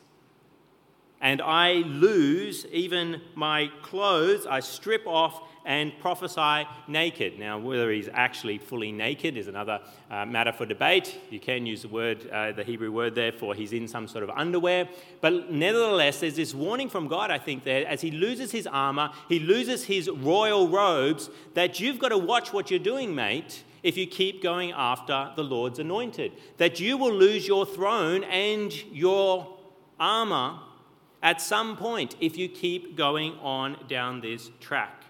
and 1.26 1.42
I 1.42 1.82
lose 1.88 2.68
even 2.68 3.20
my 3.34 3.72
clothes, 3.82 4.46
I 4.46 4.60
strip 4.60 5.08
off 5.08 5.42
and 5.66 5.92
prophesy 6.00 6.68
naked. 6.88 7.40
Now, 7.40 7.58
whether 7.58 7.90
he's 7.92 8.08
actually 8.14 8.60
fully 8.60 8.92
naked 8.92 9.36
is 9.36 9.48
another 9.48 9.80
uh, 10.12 10.28
matter 10.28 10.52
for 10.52 10.68
debate. 10.68 11.18
You 11.32 11.40
can 11.40 11.66
use 11.66 11.82
the 11.82 11.88
word, 11.88 12.30
uh, 12.30 12.52
the 12.52 12.64
Hebrew 12.64 12.92
word 12.92 13.16
there 13.16 13.32
for 13.32 13.56
he's 13.56 13.74
in 13.74 13.88
some 13.88 14.08
sort 14.08 14.24
of 14.24 14.30
underwear. 14.30 14.88
But 15.20 15.52
nevertheless, 15.52 16.20
there's 16.20 16.36
this 16.36 16.54
warning 16.54 16.90
from 16.90 17.08
God, 17.08 17.32
I 17.32 17.40
think, 17.40 17.64
there 17.64 17.88
as 17.88 18.02
he 18.02 18.12
loses 18.12 18.52
his 18.52 18.68
armor, 18.68 19.10
he 19.28 19.40
loses 19.40 19.84
his 19.86 20.08
royal 20.08 20.68
robes, 20.68 21.32
that 21.56 21.80
you've 21.80 21.98
got 21.98 22.10
to 22.10 22.20
watch 22.20 22.54
what 22.54 22.70
you're 22.70 22.78
doing, 22.80 23.16
mate, 23.16 23.64
if 23.82 23.98
you 23.98 24.06
keep 24.06 24.44
going 24.44 24.74
after 24.74 25.32
the 25.36 25.44
Lord's 25.44 25.80
anointed. 25.80 26.34
That 26.58 26.80
you 26.80 26.98
will 26.98 27.14
lose 27.14 27.48
your 27.48 27.66
throne 27.66 28.24
and 28.26 28.72
your 28.92 29.58
armor 30.00 30.60
at 31.26 31.42
some 31.42 31.76
point 31.76 32.16
if 32.22 32.38
you 32.38 32.48
keep 32.48 32.96
going 32.96 33.34
on 33.40 33.76
down 33.90 34.22
this 34.22 34.52
track. 34.62 35.04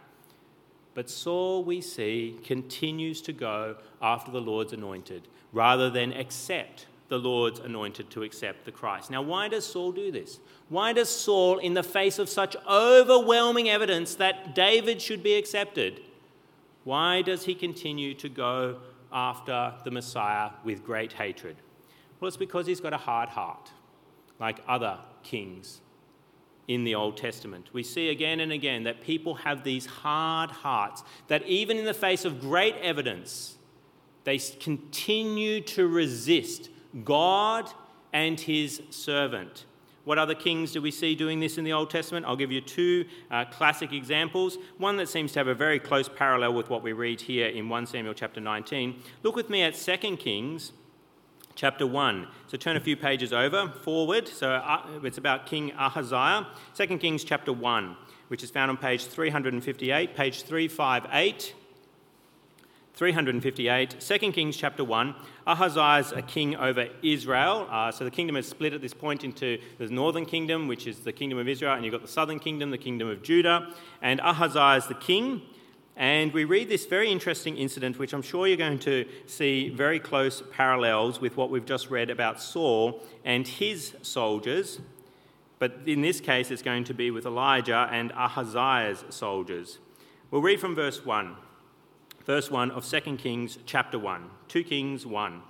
But 0.93 1.09
Saul, 1.09 1.65
we 1.65 1.81
see, 1.81 2.39
continues 2.41 3.21
to 3.23 3.33
go 3.33 3.75
after 4.01 4.31
the 4.31 4.39
Lord's 4.39 4.71
anointed 4.71 5.27
rather 5.51 5.89
than 5.89 6.13
accept 6.13 6.87
the 7.09 7.17
Lord's 7.17 7.59
anointed 7.59 8.09
to 8.11 8.23
accept 8.23 8.63
the 8.63 8.71
Christ. 8.71 9.11
Now, 9.11 9.21
why 9.21 9.49
does 9.49 9.65
Saul 9.65 9.91
do 9.91 10.09
this? 10.09 10.39
Why 10.69 10.93
does 10.93 11.09
Saul, 11.09 11.57
in 11.57 11.73
the 11.73 11.83
face 11.83 12.17
of 12.17 12.29
such 12.29 12.55
overwhelming 12.65 13.69
evidence 13.69 14.15
that 14.15 14.55
David 14.55 15.01
should 15.01 15.21
be 15.21 15.35
accepted, 15.35 15.99
why 16.85 17.23
does 17.23 17.43
he 17.43 17.53
continue 17.53 18.13
to 18.15 18.29
go 18.29 18.77
after 19.11 19.73
the 19.83 19.91
Messiah 19.91 20.51
with 20.63 20.85
great 20.85 21.11
hatred? 21.11 21.57
Well, 22.19 22.29
it's 22.29 22.37
because 22.37 22.67
he's 22.67 22.79
got 22.79 22.93
a 22.93 22.97
hard 22.97 23.29
heart, 23.29 23.71
like 24.39 24.61
other 24.65 24.99
kings 25.21 25.81
in 26.67 26.83
the 26.83 26.95
Old 26.95 27.17
Testament. 27.17 27.69
We 27.73 27.83
see 27.83 28.09
again 28.09 28.39
and 28.39 28.51
again 28.51 28.83
that 28.83 29.01
people 29.01 29.35
have 29.35 29.63
these 29.63 29.85
hard 29.85 30.49
hearts, 30.49 31.03
that 31.27 31.45
even 31.45 31.77
in 31.77 31.85
the 31.85 31.93
face 31.93 32.25
of 32.25 32.39
great 32.39 32.75
evidence, 32.77 33.55
they 34.23 34.37
continue 34.37 35.61
to 35.61 35.87
resist 35.87 36.69
God 37.03 37.69
and 38.13 38.39
his 38.39 38.81
servant. 38.89 39.65
What 40.05 40.19
other 40.19 40.35
kings 40.35 40.71
do 40.71 40.81
we 40.81 40.91
see 40.91 41.15
doing 41.15 41.39
this 41.39 41.57
in 41.57 41.63
the 41.63 41.73
Old 41.73 41.89
Testament? 41.89 42.25
I'll 42.27 42.35
give 42.35 42.51
you 42.51 42.61
two 42.61 43.05
uh, 43.31 43.45
classic 43.45 43.91
examples. 43.91 44.57
One 44.77 44.97
that 44.97 45.09
seems 45.09 45.31
to 45.33 45.39
have 45.39 45.47
a 45.47 45.55
very 45.55 45.79
close 45.79 46.07
parallel 46.07 46.53
with 46.53 46.69
what 46.69 46.83
we 46.83 46.93
read 46.93 47.21
here 47.21 47.47
in 47.47 47.69
1 47.69 47.87
Samuel 47.87 48.13
chapter 48.13 48.39
19. 48.39 49.01
Look 49.23 49.35
with 49.35 49.49
me 49.49 49.63
at 49.63 49.73
2 49.73 50.17
Kings 50.17 50.73
chapter 51.55 51.87
1. 51.87 52.27
So 52.47 52.57
turn 52.57 52.77
a 52.77 52.79
few 52.79 52.95
pages 52.95 53.33
over, 53.33 53.69
forward. 53.69 54.27
So 54.27 54.51
uh, 54.51 54.81
it's 55.03 55.17
about 55.17 55.45
King 55.45 55.71
Ahaziah. 55.73 56.47
2 56.75 56.97
Kings 56.97 57.23
chapter 57.23 57.51
1, 57.51 57.95
which 58.27 58.43
is 58.43 58.51
found 58.51 58.69
on 58.69 58.77
page 58.77 59.05
358, 59.05 60.15
page 60.15 60.43
358. 60.43 61.55
358, 62.95 63.99
2 63.99 64.31
Kings 64.31 64.55
chapter 64.55 64.81
1. 64.81 65.15
Ahaziah 65.45 65.99
is 65.99 66.11
a 66.13 66.21
king 66.21 66.55
over 66.55 66.87
Israel. 67.03 67.67
Uh, 67.69 67.91
so 67.91 68.05
the 68.05 68.11
kingdom 68.11 68.37
is 68.37 68.47
split 68.47 68.71
at 68.71 68.81
this 68.81 68.93
point 68.93 69.25
into 69.25 69.59
the 69.79 69.87
northern 69.87 70.25
kingdom, 70.25 70.69
which 70.69 70.87
is 70.87 70.99
the 70.99 71.11
kingdom 71.11 71.37
of 71.37 71.45
Israel, 71.49 71.73
and 71.73 71.83
you've 71.83 71.91
got 71.91 72.01
the 72.01 72.07
southern 72.07 72.39
kingdom, 72.39 72.71
the 72.71 72.77
kingdom 72.77 73.09
of 73.09 73.21
Judah. 73.21 73.73
And 74.01 74.21
Ahaziah 74.21 74.77
is 74.77 74.87
the 74.87 74.93
king. 74.93 75.41
And 75.97 76.33
we 76.33 76.43
read 76.43 76.67
this 76.67 76.85
very 76.85 77.09
interesting 77.09 77.57
incident, 77.57 77.97
which 77.97 78.13
I'm 78.13 78.21
sure 78.21 78.47
you're 78.47 78.57
going 78.57 78.79
to 78.79 79.05
see 79.27 79.69
very 79.69 79.99
close 79.99 80.43
parallels 80.51 81.21
with 81.21 81.37
what 81.37 81.49
we've 81.49 81.65
just 81.65 81.89
read 81.89 82.09
about 82.09 82.41
Saul 82.41 83.01
and 83.23 83.47
his 83.47 83.95
soldiers. 84.01 84.81
But 85.57 85.79
in 85.85 86.01
this 86.01 86.19
case, 86.19 86.51
it's 86.51 86.61
going 86.61 86.83
to 86.85 86.93
be 86.93 87.11
with 87.11 87.25
Elijah 87.25 87.87
and 87.91 88.11
Ahaziah's 88.11 89.05
soldiers. 89.09 89.79
We'll 90.31 90.41
read 90.41 90.59
from 90.59 90.75
verse 90.75 91.05
1 91.05 91.37
verse 92.25 92.49
1 92.49 92.71
of 92.71 92.85
2 92.85 93.17
Kings 93.17 93.59
chapter 93.65 93.99
1. 93.99 94.29
2 94.47 94.63
Kings 94.63 95.05
1. 95.05 95.41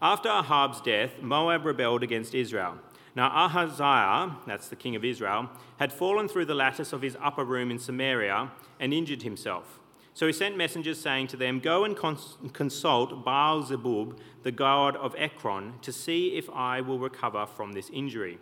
After 0.00 0.28
Ahab's 0.28 0.80
death, 0.80 1.20
Moab 1.20 1.64
rebelled 1.64 2.02
against 2.02 2.34
Israel. 2.34 2.78
Now 3.16 3.32
Ahaziah, 3.34 4.36
that's 4.46 4.68
the 4.68 4.76
king 4.76 4.94
of 4.94 5.04
Israel, 5.04 5.48
had 5.78 5.92
fallen 5.92 6.28
through 6.28 6.44
the 6.44 6.54
lattice 6.54 6.92
of 6.92 7.02
his 7.02 7.16
upper 7.20 7.44
room 7.44 7.70
in 7.70 7.78
Samaria 7.78 8.52
and 8.78 8.92
injured 8.92 9.22
himself. 9.22 9.80
So 10.12 10.26
he 10.26 10.32
sent 10.32 10.56
messengers 10.56 11.00
saying 11.00 11.28
to 11.28 11.36
them, 11.36 11.58
Go 11.58 11.84
and 11.84 11.96
cons- 11.96 12.36
consult 12.52 13.24
Baal 13.24 13.62
Zebub, 13.62 14.18
the 14.42 14.52
god 14.52 14.96
of 14.96 15.14
Ekron, 15.16 15.74
to 15.82 15.92
see 15.92 16.36
if 16.36 16.48
I 16.50 16.80
will 16.82 16.98
recover 16.98 17.46
from 17.46 17.72
this 17.72 17.90
injury. 17.90 18.38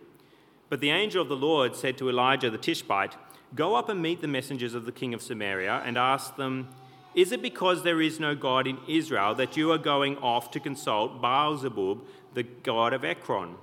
But 0.68 0.80
the 0.80 0.90
angel 0.90 1.22
of 1.22 1.28
the 1.28 1.36
Lord 1.36 1.76
said 1.76 1.96
to 1.98 2.10
Elijah 2.10 2.50
the 2.50 2.58
Tishbite, 2.58 3.16
Go 3.54 3.76
up 3.76 3.88
and 3.88 4.02
meet 4.02 4.20
the 4.20 4.28
messengers 4.28 4.74
of 4.74 4.84
the 4.84 4.92
king 4.92 5.14
of 5.14 5.22
Samaria 5.22 5.82
and 5.86 5.96
ask 5.96 6.36
them, 6.36 6.68
is 7.14 7.30
it 7.30 7.42
because 7.42 7.84
there 7.84 8.02
is 8.02 8.18
no 8.18 8.34
God 8.34 8.66
in 8.66 8.78
Israel 8.88 9.36
that 9.36 9.56
you 9.56 9.70
are 9.70 9.78
going 9.78 10.16
off 10.18 10.50
to 10.50 10.58
consult 10.58 11.22
Baal 11.22 11.56
Zebub, 11.56 12.00
the 12.34 12.42
god 12.42 12.92
of 12.92 13.04
Ekron? 13.04 13.54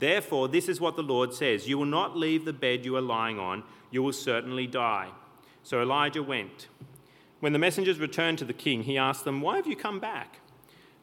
Therefore, 0.00 0.48
this 0.48 0.68
is 0.68 0.80
what 0.80 0.96
the 0.96 1.02
Lord 1.02 1.32
says 1.32 1.68
You 1.68 1.78
will 1.78 1.86
not 1.86 2.16
leave 2.16 2.44
the 2.44 2.52
bed 2.52 2.84
you 2.84 2.96
are 2.96 3.02
lying 3.02 3.38
on, 3.38 3.62
you 3.90 4.02
will 4.02 4.12
certainly 4.12 4.66
die. 4.66 5.10
So 5.62 5.80
Elijah 5.80 6.22
went. 6.22 6.68
When 7.40 7.52
the 7.52 7.58
messengers 7.58 7.98
returned 7.98 8.38
to 8.38 8.44
the 8.44 8.52
king, 8.52 8.82
he 8.82 8.98
asked 8.98 9.24
them, 9.24 9.40
Why 9.40 9.56
have 9.56 9.66
you 9.66 9.76
come 9.76 10.00
back? 10.00 10.38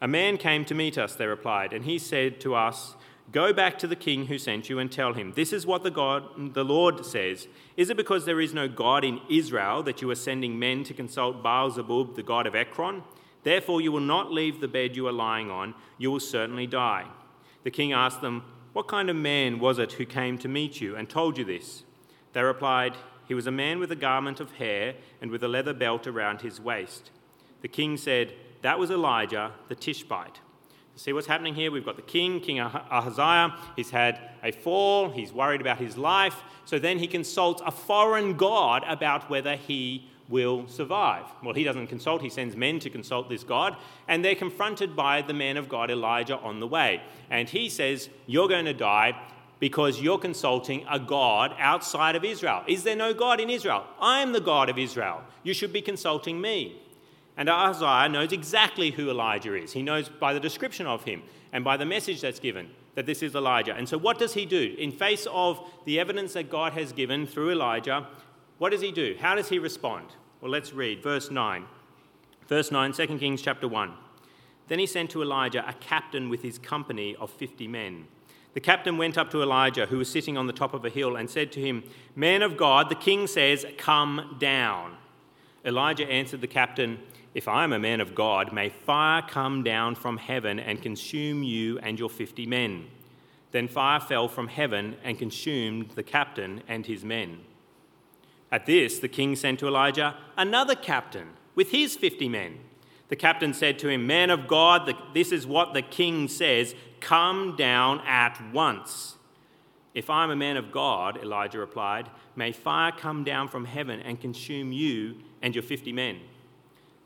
A 0.01 0.07
man 0.07 0.37
came 0.37 0.65
to 0.65 0.75
meet 0.75 0.97
us, 0.97 1.15
they 1.15 1.25
replied, 1.25 1.73
and 1.73 1.85
he 1.85 1.97
said 1.97 2.39
to 2.41 2.55
us, 2.55 2.95
Go 3.31 3.51
back 3.51 3.77
to 3.79 3.87
the 3.87 3.95
king 3.95 4.27
who 4.27 4.37
sent 4.37 4.69
you 4.69 4.79
and 4.79 4.91
tell 4.91 5.13
him, 5.13 5.33
This 5.35 5.53
is 5.53 5.65
what 5.65 5.83
the, 5.83 5.91
God, 5.91 6.53
the 6.53 6.63
Lord 6.63 7.05
says. 7.05 7.47
Is 7.75 7.89
it 7.89 7.97
because 7.97 8.25
there 8.25 8.41
is 8.41 8.53
no 8.53 8.67
God 8.67 9.03
in 9.03 9.19
Israel 9.29 9.83
that 9.83 10.01
you 10.01 10.09
are 10.09 10.15
sending 10.15 10.57
men 10.57 10.83
to 10.85 10.93
consult 10.93 11.43
Baal 11.43 11.69
Zebub, 11.69 12.15
the 12.15 12.23
god 12.23 12.47
of 12.47 12.55
Ekron? 12.55 13.03
Therefore, 13.43 13.81
you 13.81 13.91
will 13.91 13.99
not 13.99 14.31
leave 14.31 14.59
the 14.59 14.67
bed 14.67 14.95
you 14.95 15.07
are 15.07 15.11
lying 15.11 15.51
on, 15.51 15.75
you 15.97 16.09
will 16.09 16.19
certainly 16.19 16.67
die. 16.67 17.05
The 17.63 17.71
king 17.71 17.93
asked 17.93 18.21
them, 18.21 18.43
What 18.77 18.87
kind 18.87 19.09
of 19.09 19.15
man 19.15 19.57
was 19.57 19.79
it 19.79 19.93
who 19.93 20.05
came 20.05 20.37
to 20.37 20.47
meet 20.47 20.79
you 20.81 20.95
and 20.95 21.09
told 21.09 21.39
you 21.39 21.43
this? 21.43 21.81
They 22.33 22.43
replied, 22.43 22.95
He 23.27 23.33
was 23.33 23.47
a 23.47 23.51
man 23.51 23.79
with 23.79 23.91
a 23.91 23.95
garment 23.95 24.39
of 24.39 24.51
hair 24.51 24.93
and 25.19 25.31
with 25.31 25.43
a 25.43 25.47
leather 25.47 25.73
belt 25.73 26.05
around 26.05 26.41
his 26.41 26.61
waist. 26.61 27.09
The 27.63 27.69
king 27.69 27.97
said, 27.97 28.35
That 28.61 28.77
was 28.77 28.91
Elijah 28.91 29.53
the 29.67 29.73
Tishbite. 29.73 30.41
See 30.95 31.11
what's 31.11 31.25
happening 31.25 31.55
here? 31.55 31.71
We've 31.71 31.83
got 31.83 31.95
the 31.95 32.03
king, 32.03 32.39
King 32.39 32.59
Ahaziah. 32.59 33.55
He's 33.75 33.89
had 33.89 34.19
a 34.43 34.51
fall. 34.51 35.09
He's 35.09 35.33
worried 35.33 35.61
about 35.61 35.79
his 35.79 35.97
life. 35.97 36.43
So 36.65 36.77
then 36.77 36.99
he 36.99 37.07
consults 37.07 37.63
a 37.65 37.71
foreign 37.71 38.37
god 38.37 38.83
about 38.87 39.27
whether 39.27 39.55
he 39.55 40.07
will 40.29 40.67
survive. 40.67 41.25
Well, 41.43 41.53
he 41.53 41.63
doesn't 41.63 41.87
consult, 41.87 42.21
he 42.21 42.29
sends 42.29 42.55
men 42.55 42.79
to 42.79 42.89
consult 42.89 43.29
this 43.29 43.43
God, 43.43 43.77
and 44.07 44.23
they're 44.23 44.35
confronted 44.35 44.95
by 44.95 45.21
the 45.21 45.33
man 45.33 45.57
of 45.57 45.69
God, 45.69 45.89
Elijah, 45.89 46.37
on 46.37 46.59
the 46.59 46.67
way. 46.67 47.01
And 47.29 47.49
he 47.49 47.69
says, 47.69 48.09
You're 48.25 48.47
going 48.47 48.65
to 48.65 48.73
die 48.73 49.19
because 49.59 50.01
you're 50.01 50.19
consulting 50.19 50.85
a 50.89 50.99
God 50.99 51.55
outside 51.57 52.15
of 52.15 52.23
Israel. 52.23 52.63
Is 52.67 52.83
there 52.83 52.95
no 52.95 53.13
God 53.13 53.39
in 53.39 53.49
Israel? 53.49 53.85
I 53.99 54.21
am 54.21 54.31
the 54.31 54.41
God 54.41 54.69
of 54.69 54.77
Israel. 54.77 55.23
You 55.43 55.53
should 55.53 55.73
be 55.73 55.81
consulting 55.81 56.39
me. 56.39 56.81
And 57.37 57.49
Ahaziah 57.49 58.09
knows 58.09 58.31
exactly 58.31 58.91
who 58.91 59.09
Elijah 59.09 59.53
is. 59.55 59.73
He 59.73 59.83
knows 59.83 60.09
by 60.09 60.33
the 60.33 60.39
description 60.39 60.87
of 60.87 61.03
him 61.03 61.23
and 61.53 61.63
by 61.63 61.77
the 61.77 61.85
message 61.85 62.21
that's 62.21 62.39
given 62.39 62.69
that 62.95 63.05
this 63.05 63.21
is 63.21 63.35
Elijah. 63.35 63.75
And 63.75 63.87
so, 63.87 63.97
what 63.97 64.17
does 64.17 64.33
he 64.33 64.45
do? 64.45 64.75
In 64.79 64.91
face 64.91 65.27
of 65.31 65.59
the 65.85 65.99
evidence 65.99 66.33
that 66.33 66.49
God 66.49 66.73
has 66.73 66.91
given 66.91 67.27
through 67.27 67.51
Elijah, 67.51 68.07
what 68.57 68.71
does 68.71 68.81
he 68.81 68.91
do? 68.91 69.15
How 69.19 69.35
does 69.35 69.49
he 69.49 69.59
respond? 69.59 70.07
Well, 70.41 70.51
let's 70.51 70.73
read 70.73 71.03
verse 71.03 71.31
9. 71.31 71.65
Verse 72.47 72.71
9, 72.71 72.93
2 72.93 73.07
Kings 73.19 73.41
chapter 73.41 73.67
1. 73.67 73.93
Then 74.67 74.79
he 74.79 74.85
sent 74.85 75.09
to 75.11 75.21
Elijah 75.21 75.67
a 75.67 75.73
captain 75.73 76.29
with 76.29 76.41
his 76.41 76.57
company 76.57 77.15
of 77.15 77.29
50 77.29 77.67
men. 77.67 78.05
The 78.53 78.59
captain 78.59 78.97
went 78.97 79.17
up 79.17 79.29
to 79.31 79.41
Elijah, 79.41 79.85
who 79.85 79.99
was 79.99 80.09
sitting 80.09 80.37
on 80.37 80.47
the 80.47 80.53
top 80.53 80.73
of 80.73 80.83
a 80.83 80.89
hill, 80.89 81.15
and 81.15 81.29
said 81.29 81.51
to 81.53 81.61
him, 81.61 81.83
Man 82.15 82.41
of 82.41 82.57
God, 82.57 82.89
the 82.89 82.95
king 82.95 83.27
says, 83.27 83.65
Come 83.77 84.37
down. 84.39 84.97
Elijah 85.63 86.09
answered 86.09 86.41
the 86.41 86.47
captain, 86.47 86.99
if 87.37 87.47
I 87.47 87.63
am 87.63 87.71
a 87.71 87.77
man 87.77 88.01
of 88.01 88.15
God, 88.15 88.51
may 88.51 88.69
fire 88.69 89.21
come 89.21 89.61
down 89.61 89.93
from 89.93 90.17
heaven 90.17 90.59
and 90.59 90.81
consume 90.81 91.43
you 91.43 91.77
and 91.79 91.99
your 91.99 92.09
fifty 92.09 92.47
men. 92.47 92.87
Then 93.51 93.67
fire 93.67 93.99
fell 93.99 94.27
from 94.27 94.47
heaven 94.47 94.95
and 95.03 95.19
consumed 95.19 95.91
the 95.91 96.01
captain 96.01 96.63
and 96.67 96.87
his 96.87 97.05
men. 97.05 97.41
At 98.51 98.65
this, 98.65 98.99
the 98.99 99.07
king 99.07 99.35
sent 99.35 99.59
to 99.59 99.67
Elijah 99.67 100.15
another 100.37 100.75
captain 100.75 101.29
with 101.55 101.71
his 101.71 101.95
fifty 101.95 102.29
men. 102.29 102.59
The 103.09 103.15
captain 103.15 103.53
said 103.53 103.79
to 103.79 103.89
him, 103.89 104.05
Man 104.05 104.29
of 104.29 104.47
God, 104.47 104.93
this 105.13 105.31
is 105.31 105.47
what 105.47 105.73
the 105.73 105.81
king 105.81 106.27
says 106.27 106.75
come 106.99 107.55
down 107.55 108.01
at 108.05 108.41
once. 108.53 109.15
If 109.93 110.09
I 110.09 110.23
am 110.23 110.29
a 110.29 110.35
man 110.35 110.57
of 110.57 110.71
God, 110.71 111.17
Elijah 111.17 111.59
replied, 111.59 112.09
may 112.35 112.51
fire 112.51 112.91
come 112.91 113.23
down 113.23 113.47
from 113.47 113.65
heaven 113.65 113.99
and 114.01 114.19
consume 114.19 114.71
you 114.71 115.15
and 115.41 115.55
your 115.55 115.63
fifty 115.63 115.91
men. 115.91 116.19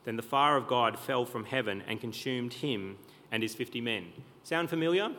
Then 0.03 0.15
the 0.15 0.23
fire 0.23 0.57
of 0.57 0.67
God 0.67 0.97
fell 0.97 1.25
from 1.25 1.45
heaven 1.45 1.83
and 1.87 2.01
consumed 2.01 2.53
him 2.53 2.97
and 3.31 3.43
his 3.43 3.53
50 3.55 3.81
men. 3.81 4.07
Sound 4.43 4.69
familiar? 4.69 5.11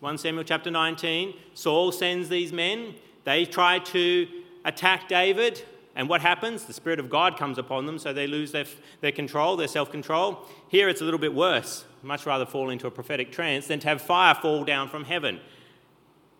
1 0.00 0.18
Samuel 0.18 0.44
chapter 0.44 0.70
19. 0.70 1.34
Saul 1.54 1.92
sends 1.92 2.28
these 2.28 2.52
men. 2.52 2.94
They 3.24 3.44
try 3.44 3.78
to 3.80 4.28
attack 4.64 5.08
David. 5.08 5.62
And 5.94 6.08
what 6.08 6.20
happens? 6.20 6.64
The 6.64 6.72
Spirit 6.72 7.00
of 7.00 7.10
God 7.10 7.36
comes 7.36 7.58
upon 7.58 7.86
them, 7.86 7.98
so 7.98 8.12
they 8.12 8.26
lose 8.26 8.52
their, 8.52 8.66
their 9.00 9.12
control, 9.12 9.56
their 9.56 9.68
self 9.68 9.90
control. 9.90 10.46
Here 10.68 10.88
it's 10.88 11.00
a 11.00 11.04
little 11.04 11.18
bit 11.18 11.34
worse. 11.34 11.84
Much 12.02 12.24
rather 12.24 12.46
fall 12.46 12.70
into 12.70 12.86
a 12.86 12.90
prophetic 12.90 13.32
trance 13.32 13.66
than 13.66 13.80
to 13.80 13.88
have 13.88 14.00
fire 14.00 14.34
fall 14.34 14.64
down 14.64 14.88
from 14.88 15.04
heaven. 15.04 15.40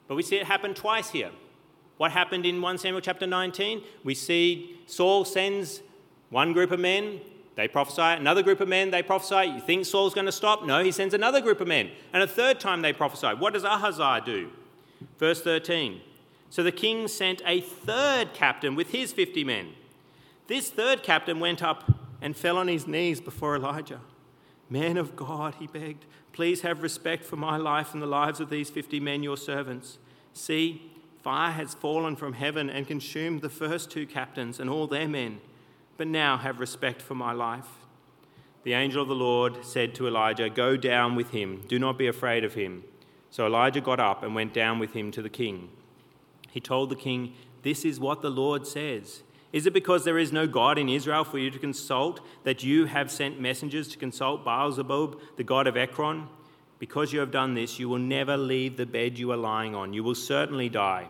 But 0.06 0.14
we 0.14 0.22
see 0.22 0.36
it 0.36 0.46
happen 0.46 0.74
twice 0.74 1.10
here. 1.10 1.30
What 1.96 2.12
happened 2.12 2.46
in 2.46 2.62
1 2.62 2.78
Samuel 2.78 3.00
chapter 3.00 3.26
19? 3.26 3.82
We 4.04 4.14
see 4.14 4.78
Saul 4.86 5.24
sends 5.24 5.82
one 6.30 6.52
group 6.52 6.70
of 6.70 6.78
men, 6.78 7.20
they 7.56 7.66
prophesy. 7.66 8.02
Another 8.02 8.44
group 8.44 8.60
of 8.60 8.68
men, 8.68 8.92
they 8.92 9.02
prophesy. 9.02 9.50
You 9.50 9.60
think 9.60 9.84
Saul's 9.84 10.14
going 10.14 10.26
to 10.26 10.32
stop? 10.32 10.64
No, 10.64 10.84
he 10.84 10.92
sends 10.92 11.12
another 11.12 11.40
group 11.40 11.60
of 11.60 11.66
men. 11.66 11.90
And 12.12 12.22
a 12.22 12.26
third 12.28 12.60
time 12.60 12.82
they 12.82 12.92
prophesy. 12.92 13.34
What 13.36 13.52
does 13.52 13.64
Ahaziah 13.64 14.22
do? 14.24 14.50
Verse 15.18 15.42
13. 15.42 16.00
So 16.50 16.62
the 16.62 16.72
king 16.72 17.08
sent 17.08 17.42
a 17.44 17.60
third 17.60 18.32
captain 18.34 18.74
with 18.74 18.90
his 18.90 19.12
50 19.12 19.44
men. 19.44 19.74
This 20.46 20.70
third 20.70 21.02
captain 21.02 21.40
went 21.40 21.62
up 21.62 21.92
and 22.22 22.36
fell 22.36 22.56
on 22.56 22.68
his 22.68 22.86
knees 22.86 23.20
before 23.20 23.56
Elijah. 23.56 24.00
Man 24.70 24.96
of 24.96 25.16
God, 25.16 25.56
he 25.58 25.66
begged, 25.66 26.04
please 26.32 26.62
have 26.62 26.82
respect 26.82 27.24
for 27.24 27.36
my 27.36 27.56
life 27.56 27.92
and 27.92 28.02
the 28.02 28.06
lives 28.06 28.40
of 28.40 28.50
these 28.50 28.70
50 28.70 29.00
men, 29.00 29.22
your 29.22 29.36
servants. 29.36 29.98
See, 30.32 30.90
fire 31.22 31.52
has 31.52 31.74
fallen 31.74 32.16
from 32.16 32.34
heaven 32.34 32.70
and 32.70 32.86
consumed 32.86 33.42
the 33.42 33.48
first 33.48 33.90
two 33.90 34.06
captains 34.06 34.58
and 34.58 34.68
all 34.70 34.86
their 34.86 35.08
men 35.08 35.40
but 35.98 36.06
now 36.06 36.38
have 36.38 36.60
respect 36.60 37.02
for 37.02 37.14
my 37.14 37.32
life. 37.32 37.66
The 38.62 38.72
angel 38.72 39.02
of 39.02 39.08
the 39.08 39.14
Lord 39.14 39.64
said 39.64 39.94
to 39.96 40.06
Elijah, 40.06 40.48
Go 40.48 40.76
down 40.76 41.14
with 41.16 41.30
him, 41.30 41.64
do 41.68 41.78
not 41.78 41.98
be 41.98 42.06
afraid 42.06 42.44
of 42.44 42.54
him. 42.54 42.84
So 43.30 43.44
Elijah 43.44 43.82
got 43.82 44.00
up 44.00 44.22
and 44.22 44.34
went 44.34 44.54
down 44.54 44.78
with 44.78 44.94
him 44.94 45.10
to 45.12 45.20
the 45.20 45.28
king. 45.28 45.68
He 46.58 46.60
told 46.60 46.90
the 46.90 46.96
king, 46.96 47.34
This 47.62 47.84
is 47.84 48.00
what 48.00 48.20
the 48.20 48.32
Lord 48.32 48.66
says. 48.66 49.22
Is 49.52 49.66
it 49.66 49.72
because 49.72 50.04
there 50.04 50.18
is 50.18 50.32
no 50.32 50.48
God 50.48 50.76
in 50.76 50.88
Israel 50.88 51.22
for 51.22 51.38
you 51.38 51.52
to 51.52 51.58
consult 51.60 52.20
that 52.42 52.64
you 52.64 52.86
have 52.86 53.12
sent 53.12 53.40
messengers 53.40 53.86
to 53.86 53.96
consult 53.96 54.44
Baal 54.44 54.72
Zebub, 54.72 55.20
the 55.36 55.44
god 55.44 55.68
of 55.68 55.76
Ekron? 55.76 56.26
Because 56.80 57.12
you 57.12 57.20
have 57.20 57.30
done 57.30 57.54
this, 57.54 57.78
you 57.78 57.88
will 57.88 58.00
never 58.00 58.36
leave 58.36 58.76
the 58.76 58.86
bed 58.86 59.20
you 59.20 59.30
are 59.30 59.36
lying 59.36 59.76
on. 59.76 59.92
You 59.92 60.02
will 60.02 60.16
certainly 60.16 60.68
die. 60.68 61.06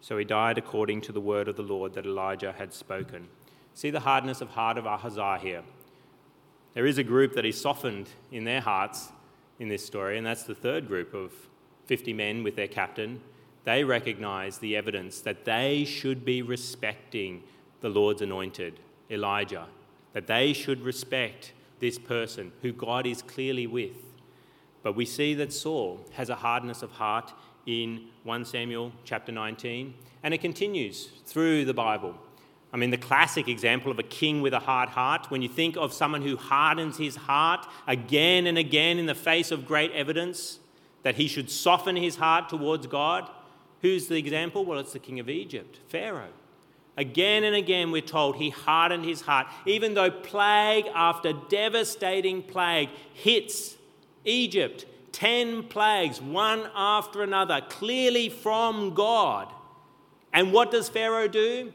So 0.00 0.18
he 0.18 0.24
died 0.24 0.58
according 0.58 1.02
to 1.02 1.12
the 1.12 1.20
word 1.20 1.46
of 1.46 1.54
the 1.54 1.62
Lord 1.62 1.94
that 1.94 2.04
Elijah 2.04 2.50
had 2.50 2.74
spoken. 2.74 3.28
See 3.74 3.90
the 3.90 4.00
hardness 4.00 4.40
of 4.40 4.48
heart 4.48 4.78
of 4.78 4.84
Ahaziah 4.84 5.38
here. 5.40 5.62
There 6.74 6.86
is 6.86 6.98
a 6.98 7.04
group 7.04 7.34
that 7.34 7.46
is 7.46 7.60
softened 7.60 8.08
in 8.32 8.42
their 8.42 8.62
hearts 8.62 9.12
in 9.60 9.68
this 9.68 9.86
story, 9.86 10.18
and 10.18 10.26
that's 10.26 10.42
the 10.42 10.56
third 10.56 10.88
group 10.88 11.14
of 11.14 11.30
50 11.86 12.12
men 12.14 12.42
with 12.42 12.56
their 12.56 12.66
captain. 12.66 13.20
They 13.68 13.84
recognize 13.84 14.56
the 14.56 14.78
evidence 14.78 15.20
that 15.20 15.44
they 15.44 15.84
should 15.84 16.24
be 16.24 16.40
respecting 16.40 17.42
the 17.82 17.90
Lord's 17.90 18.22
anointed, 18.22 18.80
Elijah, 19.10 19.66
that 20.14 20.26
they 20.26 20.54
should 20.54 20.80
respect 20.80 21.52
this 21.78 21.98
person 21.98 22.50
who 22.62 22.72
God 22.72 23.06
is 23.06 23.20
clearly 23.20 23.66
with. 23.66 23.92
But 24.82 24.96
we 24.96 25.04
see 25.04 25.34
that 25.34 25.52
Saul 25.52 26.00
has 26.12 26.30
a 26.30 26.34
hardness 26.36 26.80
of 26.80 26.92
heart 26.92 27.34
in 27.66 28.06
1 28.24 28.46
Samuel 28.46 28.90
chapter 29.04 29.32
19, 29.32 29.92
and 30.22 30.32
it 30.32 30.40
continues 30.40 31.10
through 31.26 31.66
the 31.66 31.74
Bible. 31.74 32.14
I 32.72 32.78
mean, 32.78 32.88
the 32.88 32.96
classic 32.96 33.48
example 33.48 33.92
of 33.92 33.98
a 33.98 34.02
king 34.02 34.40
with 34.40 34.54
a 34.54 34.60
hard 34.60 34.88
heart, 34.88 35.30
when 35.30 35.42
you 35.42 35.48
think 35.50 35.76
of 35.76 35.92
someone 35.92 36.22
who 36.22 36.38
hardens 36.38 36.96
his 36.96 37.16
heart 37.16 37.66
again 37.86 38.46
and 38.46 38.56
again 38.56 38.98
in 38.98 39.04
the 39.04 39.14
face 39.14 39.50
of 39.50 39.66
great 39.66 39.92
evidence 39.92 40.58
that 41.02 41.16
he 41.16 41.28
should 41.28 41.50
soften 41.50 41.96
his 41.96 42.16
heart 42.16 42.48
towards 42.48 42.86
God, 42.86 43.30
who's 43.82 44.06
the 44.08 44.16
example? 44.16 44.64
Well, 44.64 44.78
it's 44.78 44.92
the 44.92 44.98
king 44.98 45.20
of 45.20 45.28
Egypt, 45.28 45.78
Pharaoh. 45.88 46.32
Again 46.96 47.44
and 47.44 47.54
again, 47.54 47.92
we're 47.92 48.02
told 48.02 48.36
he 48.36 48.50
hardened 48.50 49.04
his 49.04 49.20
heart, 49.20 49.46
even 49.64 49.94
though 49.94 50.10
plague 50.10 50.86
after 50.94 51.32
devastating 51.48 52.42
plague 52.42 52.88
hits 53.14 53.76
Egypt. 54.24 54.84
Ten 55.12 55.62
plagues, 55.62 56.20
one 56.20 56.68
after 56.74 57.22
another, 57.22 57.60
clearly 57.68 58.28
from 58.28 58.94
God. 58.94 59.48
And 60.32 60.52
what 60.52 60.70
does 60.70 60.88
Pharaoh 60.88 61.28
do? 61.28 61.72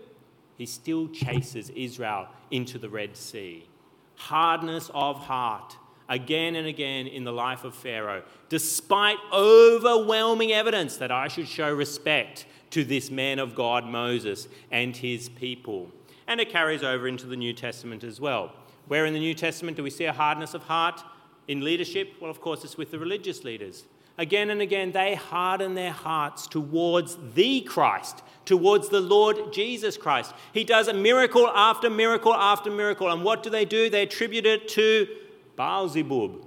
He 0.58 0.66
still 0.66 1.08
chases 1.08 1.70
Israel 1.70 2.28
into 2.52 2.78
the 2.78 2.90
Red 2.90 3.18
Sea. 3.18 3.68
Hardness 4.16 4.92
of 4.94 5.18
heart, 5.18 5.78
again 6.10 6.56
and 6.56 6.68
again 6.68 7.08
in 7.08 7.24
the 7.24 7.32
life 7.32 7.64
of 7.64 7.76
Pharaoh, 7.76 8.24
despite 8.50 9.18
overwhelming 9.32 10.52
evidence 10.52 10.98
that 10.98 11.12
I 11.12 11.28
should 11.28 11.48
show 11.48 11.74
respect 11.74 12.46
to 12.72 12.84
this 12.84 13.12
man 13.12 13.40
of 13.40 13.56
God, 13.56 13.86
Moses, 13.86 14.48
and 14.72 14.96
his 14.96 15.30
people. 15.30 15.92
And 16.28 16.40
it 16.40 16.50
carries 16.50 16.84
over 16.84 17.08
into 17.08 17.28
the 17.28 17.36
New 17.36 17.54
Testament 17.54 18.04
as 18.04 18.20
well. 18.20 18.54
Where 18.88 19.06
in 19.06 19.14
the 19.14 19.20
New 19.20 19.34
Testament 19.34 19.78
do 19.78 19.84
we 19.84 19.90
see 19.90 20.06
a 20.06 20.14
hardness 20.14 20.54
of 20.54 20.64
heart 20.64 21.04
in 21.48 21.62
leadership? 21.62 22.14
Well, 22.20 22.32
of 22.32 22.42
course, 22.42 22.64
it's 22.64 22.78
with 22.78 22.92
the 22.92 23.00
religious 23.00 23.44
leaders. 23.44 23.86
Again 24.18 24.52
and 24.52 24.62
again, 24.62 24.92
they 24.92 25.16
harden 25.16 25.74
their 25.74 25.92
hearts 25.92 26.46
towards 26.48 27.18
the 27.34 27.62
Christ, 27.62 28.22
towards 28.46 28.90
the 28.90 29.02
Lord 29.02 29.52
Jesus 29.52 29.98
Christ. 29.98 30.34
He 30.54 30.64
does 30.64 30.88
a 30.88 30.94
miracle 30.94 31.48
after 31.48 31.90
miracle 31.90 32.34
after 32.34 32.70
miracle. 32.70 33.12
And 33.12 33.24
what 33.24 33.42
do 33.42 33.50
they 33.50 33.66
do? 33.66 33.90
They 33.90 34.04
attribute 34.04 34.46
it 34.46 34.68
to 34.70 35.08
Beelzebub, 35.56 36.46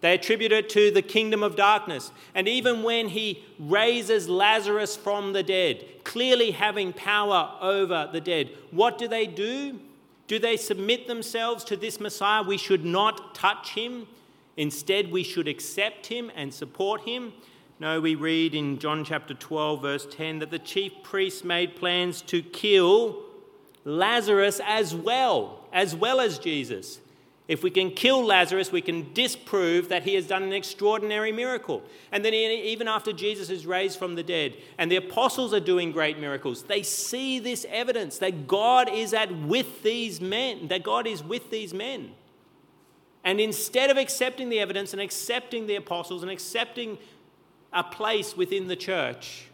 they 0.00 0.14
attribute 0.14 0.52
it 0.52 0.68
to 0.70 0.90
the 0.90 1.02
kingdom 1.02 1.42
of 1.42 1.56
darkness. 1.56 2.12
And 2.34 2.46
even 2.46 2.82
when 2.82 3.08
he 3.08 3.44
raises 3.58 4.28
Lazarus 4.28 4.96
from 4.96 5.32
the 5.32 5.42
dead, 5.42 5.84
clearly 6.04 6.52
having 6.52 6.92
power 6.92 7.52
over 7.60 8.08
the 8.12 8.20
dead, 8.20 8.50
what 8.70 8.98
do 8.98 9.08
they 9.08 9.26
do? 9.26 9.80
Do 10.28 10.38
they 10.38 10.56
submit 10.56 11.08
themselves 11.08 11.64
to 11.64 11.76
this 11.76 11.98
Messiah? 11.98 12.42
We 12.42 12.58
should 12.58 12.84
not 12.84 13.34
touch 13.34 13.70
him. 13.70 14.06
Instead, 14.56 15.10
we 15.10 15.22
should 15.22 15.48
accept 15.48 16.06
him 16.06 16.30
and 16.36 16.52
support 16.52 17.02
him. 17.02 17.32
No, 17.80 18.00
we 18.00 18.14
read 18.14 18.54
in 18.54 18.78
John 18.78 19.04
chapter 19.04 19.34
12, 19.34 19.82
verse 19.82 20.06
10, 20.10 20.40
that 20.40 20.50
the 20.50 20.58
chief 20.58 20.92
priests 21.02 21.44
made 21.44 21.76
plans 21.76 22.22
to 22.22 22.42
kill 22.42 23.22
Lazarus 23.84 24.60
as 24.64 24.94
well, 24.94 25.64
as 25.72 25.94
well 25.94 26.20
as 26.20 26.38
Jesus. 26.38 27.00
If 27.48 27.62
we 27.62 27.70
can 27.70 27.90
kill 27.90 28.26
Lazarus, 28.26 28.70
we 28.70 28.82
can 28.82 29.10
disprove 29.14 29.88
that 29.88 30.02
he 30.02 30.14
has 30.14 30.26
done 30.26 30.42
an 30.42 30.52
extraordinary 30.52 31.32
miracle. 31.32 31.82
And 32.12 32.22
then, 32.22 32.34
even 32.34 32.86
after 32.86 33.10
Jesus 33.10 33.48
is 33.48 33.64
raised 33.64 33.98
from 33.98 34.16
the 34.16 34.22
dead 34.22 34.54
and 34.76 34.92
the 34.92 34.96
apostles 34.96 35.54
are 35.54 35.60
doing 35.60 35.90
great 35.90 36.18
miracles, 36.18 36.64
they 36.64 36.82
see 36.82 37.38
this 37.38 37.64
evidence 37.70 38.18
that 38.18 38.46
God 38.46 38.90
is 38.90 39.14
at 39.14 39.34
with 39.34 39.82
these 39.82 40.20
men, 40.20 40.68
that 40.68 40.82
God 40.82 41.06
is 41.06 41.24
with 41.24 41.50
these 41.50 41.72
men. 41.72 42.10
And 43.24 43.40
instead 43.40 43.88
of 43.88 43.96
accepting 43.96 44.50
the 44.50 44.60
evidence 44.60 44.92
and 44.92 45.00
accepting 45.00 45.66
the 45.66 45.76
apostles 45.76 46.22
and 46.22 46.30
accepting 46.30 46.98
a 47.72 47.82
place 47.82 48.36
within 48.36 48.68
the 48.68 48.76
church, 48.76 49.46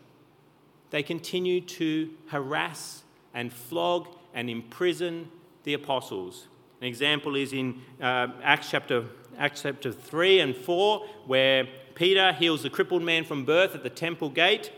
they 0.91 1.05
continue 1.05 1.61
to 1.61 2.11
harass 2.27 3.05
and 3.33 3.53
flog 3.53 4.09
and 4.35 4.51
imprison 4.51 5.29
the 5.63 5.75
apostles 5.75 6.49
an 6.85 6.89
example 6.89 7.35
is 7.35 7.55
in 7.55 7.81
uh, 7.99 8.27
Acts, 8.43 8.69
chapter, 8.71 9.07
Acts 9.39 9.63
chapter 9.63 9.91
3 9.91 10.41
and 10.41 10.55
4, 10.55 11.07
where 11.25 11.67
Peter 11.95 12.31
heals 12.35 12.63
the 12.63 12.69
crippled 12.69 13.03
man 13.03 13.25
from 13.25 13.47
birth 13.47 13.75
at 13.75 13.83
the 13.83 13.89
temple 13.89 14.29
gate. 14.29 14.71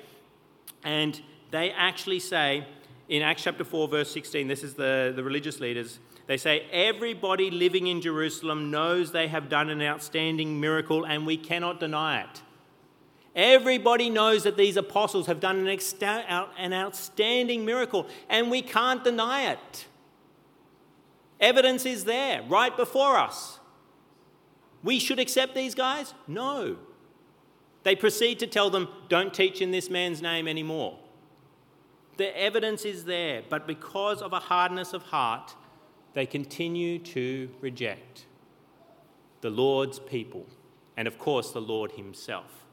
And 0.84 1.20
they 1.50 1.72
actually 1.72 2.20
say 2.20 2.64
in 3.08 3.22
Acts 3.22 3.42
chapter 3.42 3.64
4, 3.64 3.88
verse 3.88 4.08
16, 4.12 4.46
this 4.46 4.62
is 4.62 4.74
the, 4.74 5.14
the 5.16 5.24
religious 5.24 5.58
leaders, 5.58 5.98
they 6.28 6.36
say, 6.36 6.68
Everybody 6.70 7.50
living 7.50 7.88
in 7.88 8.00
Jerusalem 8.00 8.70
knows 8.70 9.10
they 9.10 9.26
have 9.26 9.48
done 9.48 9.68
an 9.68 9.82
outstanding 9.82 10.60
miracle, 10.60 11.04
and 11.04 11.26
we 11.26 11.36
cannot 11.36 11.80
deny 11.80 12.20
it. 12.20 12.40
Everybody 13.34 14.10
knows 14.10 14.44
that 14.44 14.56
these 14.56 14.76
apostles 14.76 15.26
have 15.26 15.40
done 15.40 15.66
an, 15.66 15.78
an 16.56 16.72
outstanding 16.72 17.64
miracle, 17.64 18.06
and 18.28 18.48
we 18.48 18.62
can't 18.62 19.02
deny 19.02 19.50
it. 19.50 19.86
Evidence 21.40 21.84
is 21.84 22.04
there 22.04 22.42
right 22.48 22.76
before 22.76 23.16
us. 23.16 23.60
We 24.82 24.98
should 24.98 25.18
accept 25.18 25.54
these 25.54 25.74
guys? 25.74 26.14
No. 26.26 26.76
They 27.82 27.94
proceed 27.94 28.38
to 28.40 28.46
tell 28.46 28.70
them, 28.70 28.88
don't 29.08 29.32
teach 29.32 29.60
in 29.60 29.70
this 29.70 29.90
man's 29.90 30.22
name 30.22 30.48
anymore. 30.48 30.98
The 32.16 32.36
evidence 32.38 32.84
is 32.84 33.04
there, 33.04 33.42
but 33.48 33.66
because 33.66 34.22
of 34.22 34.32
a 34.32 34.40
hardness 34.40 34.92
of 34.92 35.02
heart, 35.02 35.54
they 36.14 36.24
continue 36.24 36.98
to 36.98 37.50
reject 37.60 38.26
the 39.42 39.50
Lord's 39.50 39.98
people 39.98 40.46
and, 40.96 41.06
of 41.06 41.18
course, 41.18 41.50
the 41.50 41.60
Lord 41.60 41.92
Himself. 41.92 42.64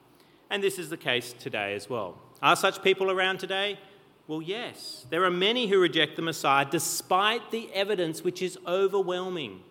And 0.50 0.64
this 0.64 0.80
is 0.80 0.90
the 0.90 0.98
case 0.98 1.34
today 1.34 1.76
as 1.76 1.90
well. 1.90 2.18
Are 2.42 2.56
such 2.56 2.82
people 2.82 3.12
around 3.12 3.40
today? 3.40 3.80
Well, 4.28 4.42
yes, 4.42 5.06
there 5.10 5.26
are 5.26 5.32
many 5.32 5.68
who 5.68 5.80
reject 5.80 6.16
the 6.16 6.22
Messiah 6.22 6.66
despite 6.70 7.52
the 7.52 7.72
evidence 7.74 8.24
which 8.24 8.42
is 8.42 8.58
overwhelming. 8.66 9.62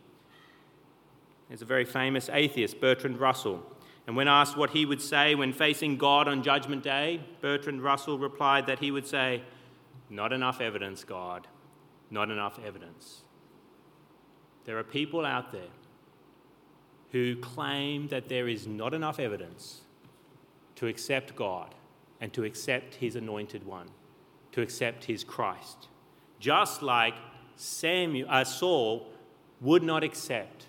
There's 1.48 1.62
a 1.62 1.66
very 1.66 1.86
famous 1.86 2.28
atheist, 2.30 2.80
Bertrand 2.80 3.18
Russell, 3.18 3.62
and 4.06 4.14
when 4.14 4.28
asked 4.28 4.56
what 4.56 4.70
he 4.70 4.84
would 4.84 5.00
say 5.00 5.34
when 5.34 5.52
facing 5.52 5.96
God 5.96 6.28
on 6.28 6.42
Judgment 6.42 6.82
Day, 6.82 7.20
Bertrand 7.40 7.82
Russell 7.82 8.18
replied 8.18 8.66
that 8.66 8.80
he 8.80 8.90
would 8.90 9.06
say, 9.06 9.42
Not 10.10 10.32
enough 10.32 10.60
evidence, 10.60 11.02
God, 11.04 11.46
not 12.10 12.30
enough 12.30 12.58
evidence. 12.64 13.22
There 14.64 14.78
are 14.78 14.84
people 14.84 15.24
out 15.24 15.50
there 15.52 15.72
who 17.12 17.36
claim 17.36 18.08
that 18.08 18.28
there 18.28 18.48
is 18.48 18.66
not 18.66 18.92
enough 18.92 19.18
evidence 19.18 19.82
to 20.76 20.86
accept 20.86 21.36
God 21.36 21.74
and 22.20 22.32
to 22.32 22.44
accept 22.44 22.96
His 22.96 23.16
anointed 23.16 23.66
one 23.66 23.88
to 24.52 24.62
accept 24.62 25.04
his 25.04 25.24
Christ. 25.24 25.88
Just 26.38 26.82
like 26.82 27.14
Samuel, 27.56 28.28
uh, 28.30 28.44
Saul 28.44 29.08
would 29.60 29.82
not 29.82 30.02
accept 30.02 30.66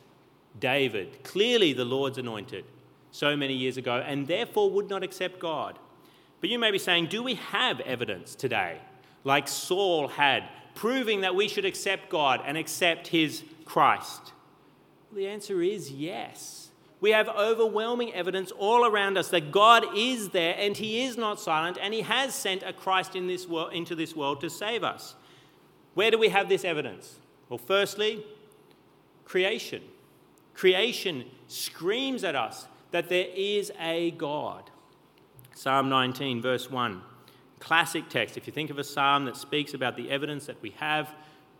David, 0.59 1.23
clearly 1.23 1.73
the 1.73 1.85
Lord's 1.85 2.17
anointed, 2.17 2.65
so 3.11 3.35
many 3.35 3.53
years 3.53 3.77
ago, 3.77 4.03
and 4.05 4.27
therefore 4.27 4.69
would 4.69 4.89
not 4.89 5.03
accept 5.03 5.39
God. 5.39 5.79
But 6.41 6.49
you 6.49 6.59
may 6.59 6.71
be 6.71 6.77
saying, 6.77 7.07
do 7.07 7.23
we 7.23 7.35
have 7.35 7.79
evidence 7.81 8.35
today, 8.35 8.79
like 9.23 9.47
Saul 9.47 10.07
had, 10.07 10.43
proving 10.75 11.21
that 11.21 11.35
we 11.35 11.47
should 11.47 11.65
accept 11.65 12.09
God 12.09 12.41
and 12.45 12.57
accept 12.57 13.07
his 13.07 13.43
Christ? 13.65 14.33
The 15.11 15.27
answer 15.27 15.61
is 15.61 15.91
yes. 15.91 16.62
We 17.03 17.09
have 17.09 17.27
overwhelming 17.27 18.13
evidence 18.13 18.51
all 18.51 18.85
around 18.85 19.17
us 19.17 19.27
that 19.31 19.51
God 19.51 19.85
is 19.93 20.29
there 20.29 20.55
and 20.57 20.77
He 20.77 21.03
is 21.03 21.17
not 21.17 21.37
silent 21.37 21.77
and 21.81 21.93
He 21.93 21.99
has 21.99 22.33
sent 22.33 22.63
a 22.63 22.71
Christ 22.71 23.13
in 23.13 23.27
this 23.27 23.45
world, 23.45 23.73
into 23.73 23.93
this 23.93 24.15
world 24.15 24.39
to 24.39 24.49
save 24.49 24.85
us. 24.85 25.13
Where 25.95 26.11
do 26.11 26.17
we 26.17 26.29
have 26.29 26.47
this 26.47 26.63
evidence? 26.63 27.19
Well, 27.49 27.57
firstly, 27.57 28.25
creation. 29.25 29.81
Creation 30.53 31.25
screams 31.49 32.23
at 32.23 32.35
us 32.35 32.67
that 32.91 33.09
there 33.09 33.27
is 33.35 33.69
a 33.81 34.11
God. 34.11 34.69
Psalm 35.53 35.89
19, 35.89 36.41
verse 36.41 36.71
1. 36.71 37.01
Classic 37.59 38.07
text. 38.07 38.37
If 38.37 38.47
you 38.47 38.53
think 38.53 38.69
of 38.69 38.79
a 38.79 38.83
psalm 38.85 39.25
that 39.25 39.35
speaks 39.35 39.73
about 39.73 39.97
the 39.97 40.09
evidence 40.09 40.45
that 40.45 40.61
we 40.61 40.69
have 40.77 41.13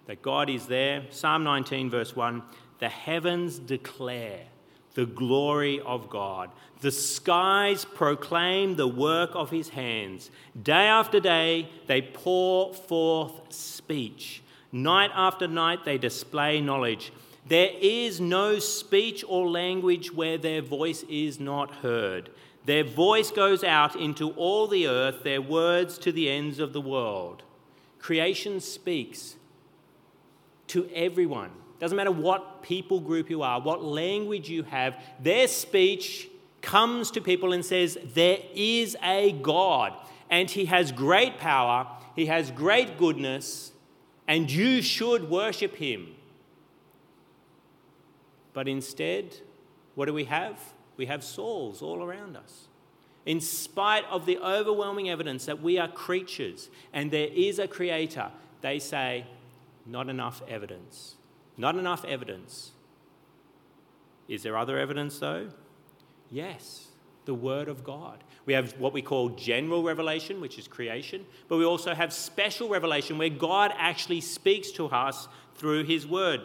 that 0.07 0.21
God 0.21 0.49
is 0.49 0.67
there, 0.67 1.03
Psalm 1.09 1.43
19, 1.43 1.89
verse 1.89 2.15
1 2.15 2.41
the 2.79 2.87
heavens 2.87 3.59
declare 3.59 4.45
the 4.93 5.05
glory 5.05 5.79
of 5.81 6.09
God. 6.09 6.49
The 6.81 6.91
skies 6.91 7.85
proclaim 7.85 8.75
the 8.75 8.87
work 8.87 9.31
of 9.33 9.49
his 9.49 9.69
hands. 9.69 10.29
Day 10.61 10.85
after 10.87 11.19
day, 11.19 11.69
they 11.87 12.01
pour 12.01 12.73
forth 12.73 13.53
speech. 13.53 14.43
Night 14.71 15.11
after 15.13 15.47
night, 15.47 15.85
they 15.85 15.97
display 15.97 16.59
knowledge. 16.59 17.11
There 17.47 17.71
is 17.79 18.19
no 18.19 18.59
speech 18.59 19.23
or 19.27 19.49
language 19.49 20.13
where 20.13 20.37
their 20.37 20.61
voice 20.61 21.03
is 21.09 21.39
not 21.39 21.75
heard. 21.75 22.29
Their 22.65 22.83
voice 22.83 23.31
goes 23.31 23.63
out 23.63 23.95
into 23.95 24.31
all 24.31 24.67
the 24.67 24.87
earth, 24.87 25.23
their 25.23 25.41
words 25.41 25.97
to 25.99 26.11
the 26.11 26.29
ends 26.29 26.59
of 26.59 26.71
the 26.71 26.81
world. 26.81 27.43
Creation 27.99 28.59
speaks 28.61 29.35
to 30.67 30.89
everyone 30.93 31.51
doesn't 31.83 31.97
matter 31.97 32.13
what 32.13 32.61
people 32.61 33.01
group 33.01 33.29
you 33.29 33.41
are, 33.41 33.59
what 33.59 33.83
language 33.83 34.49
you 34.49 34.63
have, 34.63 34.97
their 35.19 35.49
speech 35.49 36.29
comes 36.61 37.11
to 37.11 37.19
people 37.19 37.51
and 37.51 37.65
says, 37.65 37.97
There 38.13 38.37
is 38.55 38.95
a 39.03 39.33
God, 39.33 39.91
and 40.29 40.49
He 40.49 40.63
has 40.63 40.93
great 40.93 41.37
power, 41.39 41.85
He 42.15 42.27
has 42.27 42.51
great 42.51 42.97
goodness, 42.97 43.73
and 44.29 44.49
you 44.49 44.81
should 44.81 45.29
worship 45.29 45.75
Him. 45.75 46.15
But 48.53 48.69
instead, 48.69 49.35
what 49.95 50.05
do 50.05 50.13
we 50.13 50.23
have? 50.23 50.57
We 50.95 51.07
have 51.07 51.21
Sauls 51.21 51.81
all 51.81 52.01
around 52.01 52.37
us. 52.37 52.69
In 53.25 53.41
spite 53.41 54.05
of 54.09 54.25
the 54.25 54.37
overwhelming 54.37 55.09
evidence 55.09 55.47
that 55.47 55.61
we 55.61 55.77
are 55.77 55.89
creatures 55.89 56.69
and 56.93 57.11
there 57.11 57.27
is 57.27 57.59
a 57.59 57.67
creator, 57.67 58.31
they 58.61 58.79
say, 58.79 59.25
not 59.85 60.07
enough 60.07 60.41
evidence. 60.47 61.15
Not 61.57 61.75
enough 61.75 62.03
evidence. 62.05 62.71
Is 64.27 64.43
there 64.43 64.57
other 64.57 64.77
evidence 64.77 65.19
though? 65.19 65.49
Yes, 66.31 66.87
the 67.25 67.33
Word 67.33 67.67
of 67.67 67.83
God. 67.83 68.23
We 68.45 68.53
have 68.53 68.73
what 68.79 68.93
we 68.93 69.01
call 69.01 69.29
general 69.29 69.83
revelation, 69.83 70.41
which 70.41 70.57
is 70.57 70.67
creation, 70.67 71.25
but 71.47 71.57
we 71.57 71.65
also 71.65 71.93
have 71.93 72.11
special 72.11 72.69
revelation 72.69 73.17
where 73.17 73.29
God 73.29 73.71
actually 73.77 74.21
speaks 74.21 74.71
to 74.71 74.87
us 74.87 75.27
through 75.55 75.83
His 75.85 76.07
Word 76.07 76.41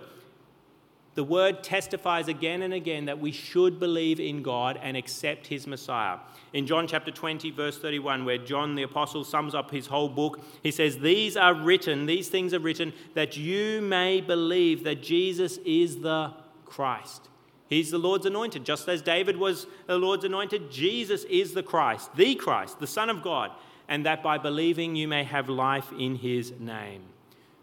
the 1.19 1.25
word 1.25 1.65
testifies 1.65 2.29
again 2.29 2.63
and 2.63 2.73
again 2.73 3.07
that 3.07 3.19
we 3.19 3.33
should 3.33 3.81
believe 3.81 4.21
in 4.21 4.41
God 4.41 4.79
and 4.81 4.97
accept 4.97 5.49
his 5.49 5.67
Messiah. 5.67 6.19
In 6.53 6.65
John 6.65 6.87
chapter 6.87 7.11
20, 7.11 7.51
verse 7.51 7.77
31, 7.77 8.25
where 8.25 8.39
John 8.39 8.77
the 8.77 8.85
Apostle 8.85 9.25
sums 9.25 9.53
up 9.53 9.73
his 9.73 9.89
whole 9.89 10.09
book, 10.09 10.39
he 10.63 10.71
says, 10.71 10.99
These 10.99 11.37
are 11.37 11.55
written, 11.55 12.07
these 12.07 12.29
things 12.29 12.55
are 12.55 12.61
written, 12.61 12.93
that 13.15 13.37
you 13.37 13.81
may 13.83 14.21
believe 14.21 14.85
that 14.85 15.03
Jesus 15.03 15.59
is 15.67 16.03
the 16.03 16.35
Christ. 16.65 17.29
He's 17.67 17.91
the 17.91 17.99
Lord's 17.99 18.25
anointed. 18.25 18.65
Just 18.65 18.89
as 18.89 19.03
David 19.03 19.39
was 19.39 19.67
the 19.89 19.99
Lord's 19.99 20.25
anointed, 20.25 20.71
Jesus 20.71 21.25
is 21.25 21.53
the 21.53 21.65
Christ, 21.65 22.15
the 22.15 22.37
Christ, 22.37 22.79
the 22.79 22.87
Son 22.87 23.11
of 23.11 23.25
God, 23.25 23.51
and 23.89 24.07
that 24.07 24.23
by 24.23 24.39
believing 24.39 24.95
you 24.95 25.09
may 25.09 25.25
have 25.25 25.49
life 25.49 25.91
in 25.99 26.15
his 26.15 26.53
name. 26.61 27.03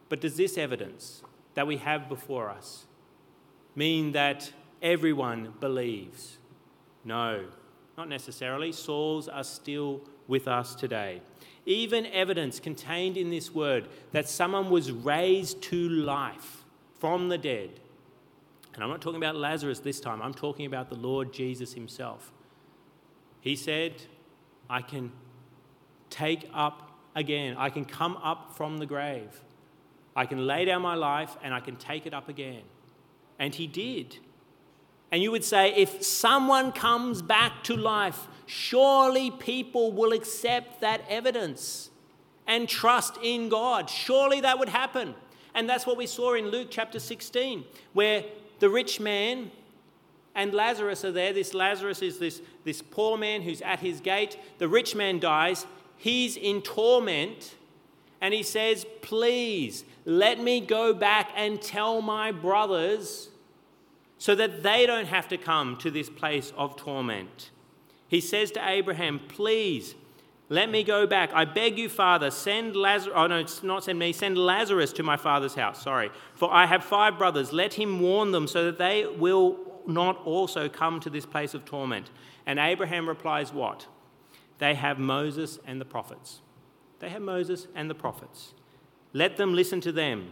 But 0.09 0.19
does 0.19 0.35
this 0.35 0.57
evidence 0.57 1.23
that 1.53 1.67
we 1.67 1.77
have 1.77 2.09
before 2.09 2.49
us 2.49 2.85
mean 3.75 4.13
that 4.13 4.51
everyone 4.81 5.53
believes? 5.59 6.37
No, 7.03 7.45
not 7.97 8.09
necessarily. 8.09 8.71
Sauls 8.71 9.27
are 9.27 9.43
still 9.43 10.01
with 10.27 10.47
us 10.47 10.75
today. 10.75 11.21
Even 11.65 12.05
evidence 12.07 12.59
contained 12.59 13.17
in 13.17 13.29
this 13.29 13.53
word 13.53 13.87
that 14.11 14.29
someone 14.29 14.69
was 14.69 14.91
raised 14.91 15.61
to 15.63 15.89
life 15.89 16.63
from 16.99 17.29
the 17.29 17.37
dead. 17.37 17.69
And 18.73 18.83
I'm 18.83 18.89
not 18.89 19.01
talking 19.01 19.21
about 19.21 19.35
Lazarus 19.35 19.79
this 19.79 19.99
time, 19.99 20.21
I'm 20.21 20.33
talking 20.33 20.65
about 20.65 20.89
the 20.89 20.95
Lord 20.95 21.33
Jesus 21.33 21.73
himself. 21.73 22.31
He 23.39 23.55
said, 23.55 23.93
I 24.69 24.81
can 24.81 25.11
take 26.09 26.49
up 26.53 26.91
again, 27.15 27.55
I 27.57 27.69
can 27.69 27.85
come 27.85 28.17
up 28.17 28.55
from 28.55 28.77
the 28.77 28.85
grave. 28.85 29.41
I 30.15 30.25
can 30.25 30.47
lay 30.47 30.65
down 30.65 30.81
my 30.81 30.95
life 30.95 31.35
and 31.43 31.53
I 31.53 31.59
can 31.59 31.75
take 31.75 32.05
it 32.05 32.13
up 32.13 32.29
again. 32.29 32.61
And 33.39 33.53
he 33.53 33.67
did. 33.67 34.17
And 35.11 35.21
you 35.21 35.31
would 35.31 35.43
say, 35.43 35.73
if 35.75 36.03
someone 36.03 36.71
comes 36.71 37.21
back 37.21 37.63
to 37.65 37.75
life, 37.75 38.27
surely 38.45 39.31
people 39.31 39.91
will 39.91 40.13
accept 40.13 40.81
that 40.81 41.01
evidence 41.09 41.89
and 42.47 42.67
trust 42.67 43.17
in 43.21 43.49
God. 43.49 43.89
Surely 43.89 44.41
that 44.41 44.59
would 44.59 44.69
happen. 44.69 45.15
And 45.53 45.69
that's 45.69 45.85
what 45.85 45.97
we 45.97 46.05
saw 46.05 46.33
in 46.33 46.49
Luke 46.49 46.67
chapter 46.69 46.99
16, 46.99 47.63
where 47.93 48.25
the 48.59 48.69
rich 48.69 48.99
man 48.99 49.51
and 50.35 50.53
Lazarus 50.53 51.05
are 51.05 51.11
there. 51.11 51.31
This 51.31 51.53
Lazarus 51.53 52.01
is 52.01 52.19
this, 52.19 52.41
this 52.65 52.81
poor 52.81 53.17
man 53.17 53.41
who's 53.41 53.61
at 53.61 53.79
his 53.79 54.01
gate. 54.01 54.37
The 54.57 54.67
rich 54.67 54.95
man 54.95 55.19
dies. 55.19 55.65
He's 55.97 56.35
in 56.35 56.61
torment. 56.61 57.55
And 58.19 58.33
he 58.33 58.43
says, 58.43 58.85
Please 59.01 59.85
let 60.05 60.39
me 60.39 60.61
go 60.61 60.93
back 60.93 61.31
and 61.35 61.61
tell 61.61 62.01
my 62.01 62.31
brothers 62.31 63.29
so 64.17 64.35
that 64.35 64.63
they 64.63 64.85
don't 64.85 65.07
have 65.07 65.27
to 65.27 65.37
come 65.37 65.75
to 65.77 65.91
this 65.91 66.09
place 66.09 66.53
of 66.55 66.75
torment. 66.75 67.49
He 68.07 68.21
says 68.21 68.51
to 68.51 68.69
Abraham, 68.69 69.19
Please 69.27 69.95
let 70.47 70.69
me 70.69 70.83
go 70.83 71.07
back. 71.07 71.31
I 71.33 71.45
beg 71.45 71.79
you, 71.79 71.89
Father, 71.89 72.29
send 72.29 72.75
Lazarus, 72.75 73.15
oh 73.15 73.25
no, 73.25 73.45
not 73.63 73.83
send 73.83 73.97
me, 73.97 74.13
send 74.13 74.37
Lazarus 74.37 74.93
to 74.93 75.03
my 75.03 75.17
father's 75.17 75.55
house, 75.55 75.81
sorry. 75.81 76.11
For 76.35 76.53
I 76.53 76.67
have 76.67 76.83
five 76.83 77.17
brothers. 77.17 77.51
Let 77.51 77.73
him 77.73 77.99
warn 77.99 78.31
them 78.31 78.47
so 78.47 78.65
that 78.65 78.77
they 78.77 79.07
will 79.07 79.57
not 79.87 80.23
also 80.25 80.69
come 80.69 80.99
to 80.99 81.09
this 81.09 81.25
place 81.25 81.55
of 81.55 81.65
torment. 81.65 82.11
And 82.45 82.59
Abraham 82.59 83.07
replies, 83.09 83.51
What? 83.51 83.87
They 84.59 84.75
have 84.75 84.99
Moses 84.99 85.59
and 85.65 85.81
the 85.81 85.85
prophets. 85.85 86.41
They 86.99 87.09
have 87.09 87.21
Moses 87.21 87.67
and 87.75 87.89
the 87.89 87.95
prophets. 87.95 88.53
Let 89.15 89.37
them 89.37 89.53
listen 89.53 89.79
to 89.79 89.93
them. 89.93 90.29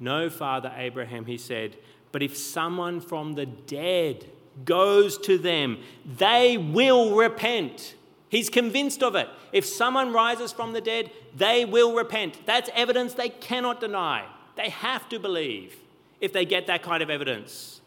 No, 0.00 0.30
Father 0.30 0.72
Abraham, 0.74 1.26
he 1.26 1.36
said, 1.36 1.76
but 2.10 2.22
if 2.22 2.38
someone 2.38 3.02
from 3.02 3.34
the 3.34 3.44
dead 3.44 4.24
goes 4.64 5.18
to 5.18 5.36
them, 5.36 5.78
they 6.06 6.56
will 6.56 7.16
repent. 7.16 7.96
He's 8.30 8.48
convinced 8.48 9.02
of 9.02 9.14
it. 9.14 9.28
If 9.52 9.66
someone 9.66 10.10
rises 10.14 10.52
from 10.52 10.72
the 10.72 10.80
dead, 10.80 11.10
they 11.36 11.66
will 11.66 11.94
repent. 11.94 12.46
That's 12.46 12.70
evidence 12.72 13.12
they 13.12 13.28
cannot 13.28 13.78
deny. 13.78 14.24
They 14.56 14.70
have 14.70 15.06
to 15.10 15.18
believe 15.18 15.76
if 16.18 16.32
they 16.32 16.46
get 16.46 16.66
that 16.68 16.82
kind 16.82 17.02
of 17.02 17.10
evidence. 17.10 17.82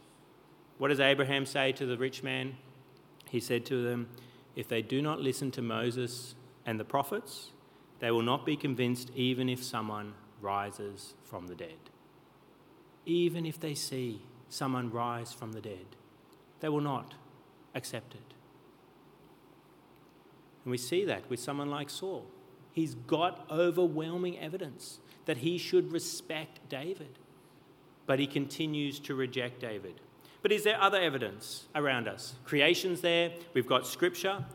What 0.78 0.90
does 0.90 1.00
Abraham 1.00 1.48
say 1.48 1.72
to 1.72 1.88
the 1.88 1.98
rich 1.98 2.22
man? 2.22 2.58
He 3.28 3.40
said 3.40 3.66
to 3.66 3.82
them, 3.82 4.08
If 4.56 4.68
they 4.68 4.84
do 4.84 5.02
not 5.02 5.20
listen 5.20 5.50
to 5.52 5.64
Moses 5.64 6.36
and 6.64 6.80
the 6.80 6.86
prophets, 6.86 7.54
they 7.98 8.12
will 8.12 8.22
not 8.22 8.46
be 8.46 8.56
convinced 8.56 9.10
even 9.16 9.50
if 9.50 9.64
someone 9.64 10.14
rises 10.42 11.14
from 11.24 11.48
the 11.48 11.56
dead. 11.56 11.78
Even 13.06 13.46
if 13.46 13.60
they 13.60 13.74
see 13.74 14.22
someone 14.50 14.92
rise 14.92 15.34
from 15.34 15.54
the 15.54 15.62
dead, 15.62 15.96
they 16.60 16.70
will 16.70 16.82
not 16.82 17.14
accept 17.76 18.14
it. 18.14 18.34
And 20.64 20.72
we 20.72 20.78
see 20.78 21.06
that 21.06 21.30
with 21.30 21.40
someone 21.40 21.70
like 21.70 21.90
Saul. 21.90 22.26
He's 22.74 22.96
got 22.96 23.48
overwhelming 23.50 24.38
evidence 24.38 25.00
that 25.26 25.38
he 25.38 25.58
should 25.58 25.92
respect 25.92 26.60
David, 26.70 27.20
but 28.06 28.20
he 28.20 28.28
continues 28.28 29.00
to 29.00 29.16
reject 29.16 29.62
David. 29.62 30.02
But 30.42 30.52
is 30.52 30.64
there 30.64 30.80
other 30.82 31.02
evidence 31.02 31.68
around 31.74 32.08
us? 32.08 32.36
Creation's 32.46 33.02
there, 33.02 33.32
we've 33.54 33.68
got 33.68 33.88
scripture. 33.88 34.46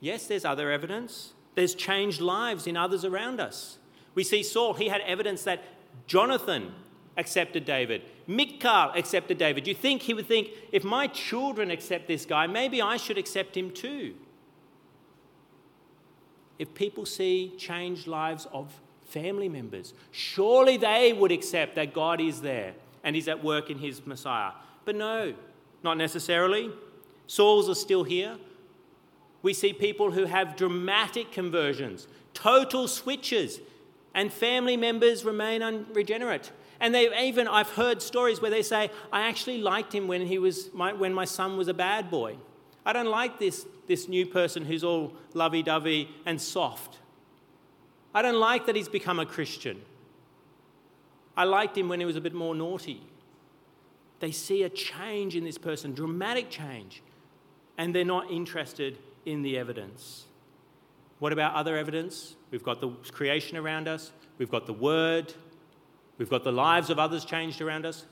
Yes, 0.00 0.26
there's 0.26 0.44
other 0.44 0.70
evidence. 0.70 1.34
There's 1.54 1.74
changed 1.74 2.20
lives 2.20 2.66
in 2.66 2.76
others 2.76 3.04
around 3.04 3.40
us. 3.40 3.78
We 4.14 4.24
see 4.24 4.42
Saul, 4.42 4.74
he 4.74 4.88
had 4.88 5.00
evidence 5.02 5.42
that 5.44 5.62
Jonathan 6.06 6.74
accepted 7.16 7.64
David, 7.64 8.02
Michal 8.26 8.92
accepted 8.94 9.38
David. 9.38 9.66
You 9.66 9.74
think 9.74 10.02
he 10.02 10.14
would 10.14 10.26
think, 10.26 10.48
if 10.70 10.84
my 10.84 11.06
children 11.06 11.70
accept 11.70 12.08
this 12.08 12.24
guy, 12.24 12.46
maybe 12.46 12.80
I 12.80 12.96
should 12.96 13.18
accept 13.18 13.56
him 13.56 13.70
too. 13.70 14.14
If 16.58 16.74
people 16.74 17.06
see 17.06 17.52
changed 17.58 18.06
lives 18.06 18.46
of 18.52 18.80
family 19.04 19.48
members, 19.48 19.94
surely 20.10 20.76
they 20.76 21.12
would 21.12 21.32
accept 21.32 21.74
that 21.74 21.92
God 21.92 22.20
is 22.20 22.40
there 22.40 22.74
and 23.04 23.16
He's 23.16 23.28
at 23.28 23.42
work 23.42 23.70
in 23.70 23.78
His 23.78 24.06
Messiah. 24.06 24.52
But 24.84 24.96
no, 24.96 25.34
not 25.82 25.96
necessarily. 25.96 26.70
Sauls 27.26 27.68
are 27.68 27.74
still 27.74 28.04
here. 28.04 28.36
We 29.42 29.54
see 29.54 29.72
people 29.72 30.12
who 30.12 30.26
have 30.26 30.56
dramatic 30.56 31.32
conversions, 31.32 32.06
total 32.32 32.86
switches, 32.86 33.60
and 34.14 34.32
family 34.32 34.76
members 34.76 35.24
remain 35.24 35.62
unregenerate. 35.62 36.52
And 36.80 36.94
they 36.94 37.26
even, 37.26 37.46
I've 37.46 37.70
heard 37.70 38.02
stories 38.02 38.42
where 38.42 38.50
they 38.50 38.62
say, 38.62 38.90
I 39.12 39.22
actually 39.28 39.58
liked 39.58 39.94
him 39.94 40.08
when, 40.08 40.26
he 40.26 40.38
was 40.38 40.72
my, 40.74 40.92
when 40.92 41.14
my 41.14 41.24
son 41.24 41.56
was 41.56 41.68
a 41.68 41.74
bad 41.74 42.10
boy. 42.10 42.36
I 42.84 42.92
don't 42.92 43.08
like 43.08 43.38
this, 43.38 43.66
this 43.86 44.08
new 44.08 44.26
person 44.26 44.64
who's 44.64 44.82
all 44.82 45.12
lovey 45.32 45.62
dovey 45.62 46.08
and 46.26 46.40
soft. 46.40 46.98
I 48.14 48.22
don't 48.22 48.40
like 48.40 48.66
that 48.66 48.76
he's 48.76 48.88
become 48.88 49.20
a 49.20 49.26
Christian. 49.26 49.80
I 51.36 51.44
liked 51.44 51.78
him 51.78 51.88
when 51.88 52.00
he 52.00 52.06
was 52.06 52.16
a 52.16 52.20
bit 52.20 52.34
more 52.34 52.54
naughty. 52.54 53.00
They 54.20 54.32
see 54.32 54.64
a 54.64 54.68
change 54.68 55.34
in 55.34 55.44
this 55.44 55.58
person, 55.58 55.94
dramatic 55.94 56.50
change, 56.50 57.02
and 57.78 57.94
they're 57.94 58.04
not 58.04 58.30
interested 58.30 58.98
in 59.24 59.42
the 59.42 59.56
evidence. 59.56 60.26
What 61.22 61.32
about 61.32 61.54
other 61.54 61.76
evidence? 61.76 62.34
We've 62.50 62.64
got 62.64 62.80
the 62.80 62.88
creation 63.12 63.56
around 63.56 63.86
us, 63.86 64.10
we've 64.38 64.50
got 64.50 64.66
the 64.66 64.72
word, 64.72 65.32
we've 66.18 66.28
got 66.28 66.42
the 66.42 66.50
lives 66.50 66.90
of 66.90 66.98
others 66.98 67.24
changed 67.24 67.60
around 67.60 67.86
us. 67.86 68.06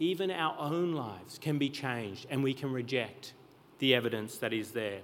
Even 0.00 0.32
our 0.32 0.56
own 0.58 0.94
lives 0.94 1.38
can 1.38 1.58
be 1.58 1.70
changed, 1.70 2.26
and 2.28 2.42
we 2.42 2.52
can 2.52 2.72
reject 2.72 3.34
the 3.78 3.94
evidence 3.94 4.38
that 4.38 4.52
is 4.52 4.72
there. 4.72 5.02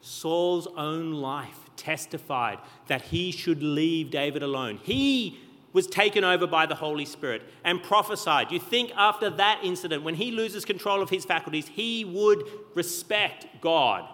Saul's 0.00 0.66
own 0.76 1.12
life 1.12 1.70
testified 1.76 2.58
that 2.88 3.02
he 3.02 3.30
should 3.30 3.62
leave 3.62 4.10
David 4.10 4.42
alone. 4.42 4.80
He 4.82 5.38
was 5.72 5.86
taken 5.86 6.24
over 6.24 6.48
by 6.48 6.66
the 6.66 6.74
Holy 6.74 7.04
Spirit 7.04 7.42
and 7.62 7.80
prophesied. 7.80 8.50
You 8.50 8.58
think 8.58 8.90
after 8.96 9.30
that 9.30 9.60
incident, 9.62 10.02
when 10.02 10.16
he 10.16 10.32
loses 10.32 10.64
control 10.64 11.02
of 11.02 11.08
his 11.08 11.24
faculties, 11.24 11.68
he 11.68 12.04
would 12.04 12.42
respect 12.74 13.46
God. 13.60 14.11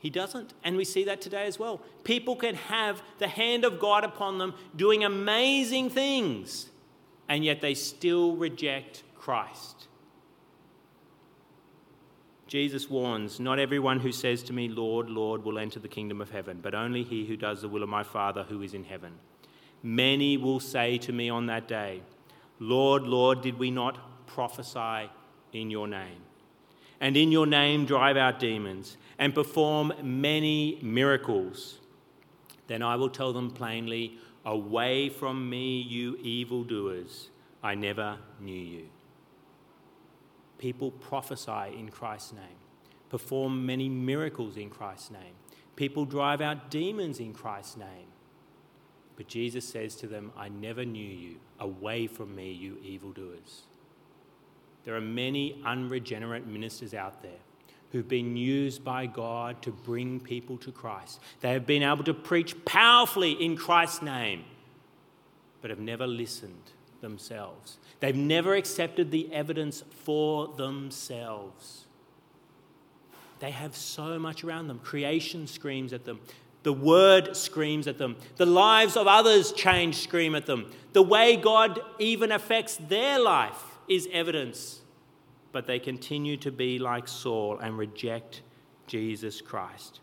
He 0.00 0.08
doesn't. 0.08 0.54
And 0.64 0.76
we 0.76 0.84
see 0.84 1.04
that 1.04 1.20
today 1.20 1.46
as 1.46 1.58
well. 1.58 1.80
People 2.04 2.34
can 2.34 2.54
have 2.54 3.02
the 3.18 3.28
hand 3.28 3.64
of 3.64 3.78
God 3.78 4.02
upon 4.02 4.38
them 4.38 4.54
doing 4.74 5.04
amazing 5.04 5.90
things, 5.90 6.70
and 7.28 7.44
yet 7.44 7.60
they 7.60 7.74
still 7.74 8.34
reject 8.34 9.02
Christ. 9.14 9.88
Jesus 12.46 12.88
warns, 12.88 13.38
Not 13.38 13.58
everyone 13.58 14.00
who 14.00 14.10
says 14.10 14.42
to 14.44 14.54
me, 14.54 14.68
Lord, 14.68 15.10
Lord, 15.10 15.44
will 15.44 15.58
enter 15.58 15.78
the 15.78 15.86
kingdom 15.86 16.22
of 16.22 16.30
heaven, 16.30 16.60
but 16.62 16.74
only 16.74 17.04
he 17.04 17.26
who 17.26 17.36
does 17.36 17.60
the 17.60 17.68
will 17.68 17.82
of 17.82 17.88
my 17.90 18.02
Father 18.02 18.44
who 18.44 18.62
is 18.62 18.72
in 18.72 18.84
heaven. 18.84 19.12
Many 19.82 20.38
will 20.38 20.60
say 20.60 20.96
to 20.98 21.12
me 21.12 21.28
on 21.28 21.46
that 21.46 21.68
day, 21.68 22.02
Lord, 22.58 23.02
Lord, 23.02 23.42
did 23.42 23.58
we 23.58 23.70
not 23.70 24.26
prophesy 24.26 25.10
in 25.52 25.70
your 25.70 25.86
name? 25.86 26.22
And 27.00 27.16
in 27.16 27.32
your 27.32 27.46
name 27.46 27.86
drive 27.86 28.16
out 28.16 28.38
demons 28.38 28.96
and 29.18 29.34
perform 29.34 29.92
many 30.02 30.78
miracles. 30.82 31.78
Then 32.66 32.82
I 32.82 32.96
will 32.96 33.10
tell 33.10 33.32
them 33.32 33.50
plainly, 33.50 34.18
Away 34.44 35.10
from 35.10 35.50
me, 35.50 35.82
you 35.82 36.16
evildoers, 36.16 37.28
I 37.62 37.74
never 37.74 38.16
knew 38.40 38.58
you 38.58 38.86
people 40.60 40.90
prophesy 40.90 41.74
in 41.78 41.88
Christ's 41.88 42.34
name, 42.34 42.60
perform 43.08 43.64
many 43.64 43.88
miracles 43.88 44.58
in 44.58 44.68
Christ's 44.68 45.10
name. 45.10 45.34
People 45.74 46.04
drive 46.04 46.42
out 46.42 46.70
demons 46.70 47.18
in 47.18 47.32
Christ's 47.32 47.78
name. 47.78 48.08
But 49.16 49.26
Jesus 49.26 49.66
says 49.66 49.94
to 49.96 50.06
them, 50.06 50.32
I 50.36 50.50
never 50.50 50.84
knew 50.84 51.02
you. 51.02 51.36
Away 51.58 52.06
from 52.06 52.34
me, 52.34 52.52
you 52.52 52.76
evildoers. 52.82 53.62
There 54.84 54.96
are 54.96 55.00
many 55.00 55.60
unregenerate 55.64 56.46
ministers 56.46 56.94
out 56.94 57.22
there 57.22 57.38
who've 57.92 58.08
been 58.08 58.36
used 58.36 58.84
by 58.84 59.06
God 59.06 59.62
to 59.62 59.70
bring 59.70 60.20
people 60.20 60.56
to 60.58 60.72
Christ. 60.72 61.20
They 61.40 61.52
have 61.52 61.66
been 61.66 61.82
able 61.82 62.04
to 62.04 62.14
preach 62.14 62.64
powerfully 62.64 63.32
in 63.32 63.56
Christ's 63.56 64.02
name, 64.02 64.44
but 65.60 65.70
have 65.70 65.80
never 65.80 66.06
listened 66.06 66.70
themselves. 67.00 67.78
They've 67.98 68.16
never 68.16 68.54
accepted 68.54 69.10
the 69.10 69.32
evidence 69.32 69.82
for 70.04 70.48
themselves. 70.48 71.86
They 73.40 73.50
have 73.50 73.74
so 73.74 74.18
much 74.18 74.44
around 74.44 74.68
them. 74.68 74.78
Creation 74.78 75.46
screams 75.46 75.92
at 75.92 76.04
them. 76.04 76.20
The 76.62 76.72
word 76.72 77.36
screams 77.36 77.86
at 77.86 77.98
them. 77.98 78.16
The 78.36 78.46
lives 78.46 78.96
of 78.96 79.06
others 79.06 79.52
change, 79.52 79.96
scream 79.96 80.34
at 80.34 80.46
them. 80.46 80.70
The 80.92 81.02
way 81.02 81.36
God 81.36 81.80
even 81.98 82.32
affects 82.32 82.76
their 82.76 83.18
life 83.18 83.69
is 83.90 84.08
evidence. 84.12 84.80
But 85.52 85.66
they 85.66 85.80
continue 85.80 86.36
to 86.38 86.52
be 86.52 86.78
like 86.78 87.08
Saul 87.08 87.58
and 87.58 87.76
reject 87.76 88.42
Jesus 88.86 89.42
Christ. 89.42 90.00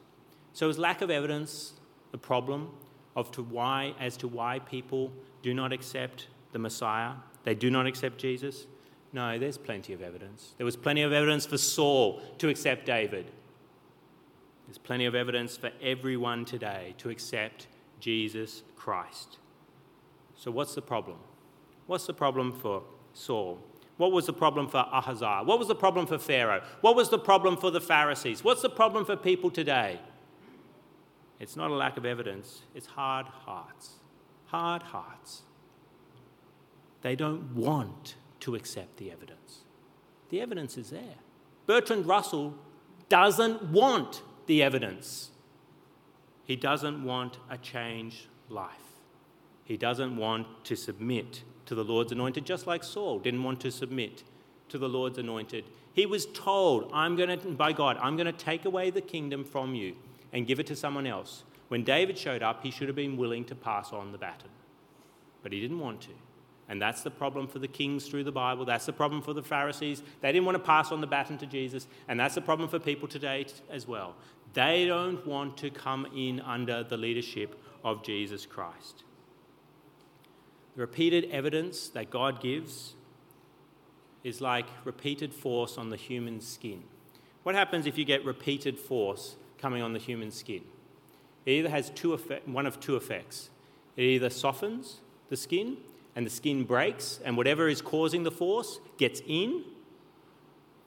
So 0.53 0.69
is 0.69 0.77
lack 0.77 1.01
of 1.01 1.09
evidence 1.09 1.73
the 2.11 2.17
problem 2.17 2.69
of 3.15 3.31
to 3.31 3.41
why, 3.41 3.95
as 3.99 4.17
to 4.17 4.27
why 4.27 4.59
people 4.59 5.11
do 5.41 5.53
not 5.53 5.71
accept 5.71 6.27
the 6.51 6.59
Messiah? 6.59 7.13
They 7.43 7.55
do 7.55 7.71
not 7.71 7.87
accept 7.87 8.17
Jesus? 8.17 8.67
No, 9.13 9.39
there's 9.39 9.57
plenty 9.57 9.93
of 9.93 10.01
evidence. 10.01 10.53
There 10.57 10.65
was 10.65 10.75
plenty 10.75 11.01
of 11.01 11.13
evidence 11.13 11.45
for 11.45 11.57
Saul 11.57 12.21
to 12.39 12.49
accept 12.49 12.85
David. 12.85 13.31
There's 14.67 14.77
plenty 14.77 15.05
of 15.05 15.15
evidence 15.15 15.55
for 15.55 15.71
everyone 15.81 16.43
today 16.43 16.93
to 16.97 17.09
accept 17.09 17.67
Jesus 18.01 18.63
Christ. 18.75 19.37
So, 20.35 20.51
what's 20.51 20.75
the 20.75 20.81
problem? 20.81 21.17
What's 21.87 22.05
the 22.05 22.13
problem 22.13 22.51
for 22.51 22.83
Saul? 23.13 23.59
What 23.97 24.11
was 24.11 24.27
the 24.27 24.33
problem 24.33 24.67
for 24.67 24.77
Ahaziah? 24.77 25.41
What 25.43 25.59
was 25.59 25.67
the 25.67 25.75
problem 25.75 26.05
for 26.05 26.19
Pharaoh? 26.19 26.61
What 26.81 26.95
was 26.95 27.09
the 27.09 27.17
problem 27.19 27.57
for 27.57 27.71
the 27.71 27.81
Pharisees? 27.81 28.43
What's 28.43 28.61
the 28.61 28.69
problem 28.69 29.05
for 29.05 29.15
people 29.15 29.49
today? 29.49 29.99
It's 31.39 31.55
not 31.55 31.71
a 31.71 31.73
lack 31.73 31.97
of 31.97 32.05
evidence, 32.05 32.61
it's 32.73 32.87
hard 32.87 33.25
hearts. 33.27 33.93
Hard 34.45 34.81
hearts. 34.81 35.41
They 37.01 37.15
don't 37.15 37.53
want 37.53 38.15
to 38.41 38.55
accept 38.55 38.97
the 38.97 39.11
evidence. 39.11 39.61
The 40.29 40.41
evidence 40.41 40.77
is 40.77 40.89
there. 40.89 41.15
Bertrand 41.65 42.05
Russell 42.05 42.55
doesn't 43.09 43.63
want 43.63 44.21
the 44.45 44.63
evidence. 44.63 45.31
He 46.45 46.55
doesn't 46.55 47.03
want 47.03 47.39
a 47.49 47.57
changed 47.57 48.27
life. 48.49 48.71
He 49.65 49.75
doesn't 49.75 50.15
want 50.15 50.47
to 50.65 50.75
submit 50.75 51.43
to 51.67 51.75
the 51.75 51.83
Lord's 51.83 52.11
anointed, 52.11 52.45
just 52.45 52.67
like 52.67 52.83
Saul 52.83 53.19
didn't 53.19 53.43
want 53.43 53.61
to 53.61 53.71
submit 53.71 54.23
to 54.69 54.77
the 54.77 54.89
Lord's 54.89 55.17
anointed. 55.17 55.65
He 55.93 56.05
was 56.05 56.25
told, 56.27 56.89
I'm 56.93 57.15
going 57.15 57.39
to, 57.39 57.47
by 57.49 57.71
God, 57.71 57.97
I'm 58.01 58.15
going 58.15 58.25
to 58.25 58.31
take 58.31 58.65
away 58.65 58.89
the 58.89 59.01
kingdom 59.01 59.43
from 59.43 59.75
you 59.75 59.95
and 60.33 60.45
give 60.45 60.59
it 60.59 60.67
to 60.67 60.75
someone 60.75 61.07
else. 61.07 61.43
When 61.69 61.83
David 61.83 62.17
showed 62.17 62.43
up, 62.43 62.63
he 62.63 62.71
should 62.71 62.87
have 62.87 62.95
been 62.95 63.17
willing 63.17 63.45
to 63.45 63.55
pass 63.55 63.91
on 63.93 64.11
the 64.11 64.17
baton, 64.17 64.49
but 65.43 65.51
he 65.51 65.59
didn't 65.59 65.79
want 65.79 66.01
to. 66.01 66.11
And 66.69 66.81
that's 66.81 67.01
the 67.01 67.11
problem 67.11 67.47
for 67.47 67.59
the 67.59 67.67
kings 67.67 68.07
through 68.07 68.25
the 68.25 68.31
Bible. 68.31 68.65
That's 68.65 68.85
the 68.85 68.93
problem 68.93 69.21
for 69.21 69.33
the 69.33 69.43
Pharisees. 69.43 70.03
They 70.21 70.31
didn't 70.31 70.45
want 70.45 70.55
to 70.55 70.63
pass 70.63 70.91
on 70.91 70.99
the 70.99 71.07
baton 71.07 71.37
to 71.37 71.45
Jesus. 71.45 71.87
And 72.09 72.19
that's 72.19 72.35
the 72.35 72.41
problem 72.41 72.67
for 72.67 72.77
people 72.77 73.07
today 73.07 73.45
as 73.71 73.87
well. 73.87 74.15
They 74.53 74.85
don't 74.85 75.25
want 75.25 75.55
to 75.57 75.69
come 75.69 76.07
in 76.13 76.41
under 76.41 76.83
the 76.83 76.97
leadership 76.97 77.57
of 77.85 78.03
Jesus 78.03 78.45
Christ. 78.45 79.03
Repeated 80.77 81.25
evidence 81.31 81.89
that 81.89 82.09
God 82.09 82.39
gives 82.39 82.93
is 84.23 84.41
like 84.41 84.67
repeated 84.85 85.33
force 85.33 85.77
on 85.77 85.89
the 85.89 85.97
human 85.97 86.39
skin. 86.39 86.83
What 87.43 87.55
happens 87.55 87.85
if 87.85 87.97
you 87.97 88.05
get 88.05 88.23
repeated 88.23 88.77
force 88.77 89.35
coming 89.57 89.81
on 89.81 89.93
the 89.93 89.99
human 89.99 90.31
skin? 90.31 90.61
It 91.45 91.51
either 91.51 91.69
has 91.69 91.89
two 91.89 92.13
effect, 92.13 92.47
one 92.47 92.65
of 92.65 92.79
two 92.79 92.95
effects. 92.95 93.49
It 93.95 94.03
either 94.03 94.29
softens 94.29 94.97
the 95.29 95.35
skin 95.35 95.77
and 96.15 96.25
the 96.25 96.29
skin 96.29 96.63
breaks, 96.63 97.19
and 97.23 97.37
whatever 97.37 97.67
is 97.67 97.81
causing 97.81 98.23
the 98.23 98.31
force 98.31 98.79
gets 98.97 99.21
in? 99.27 99.63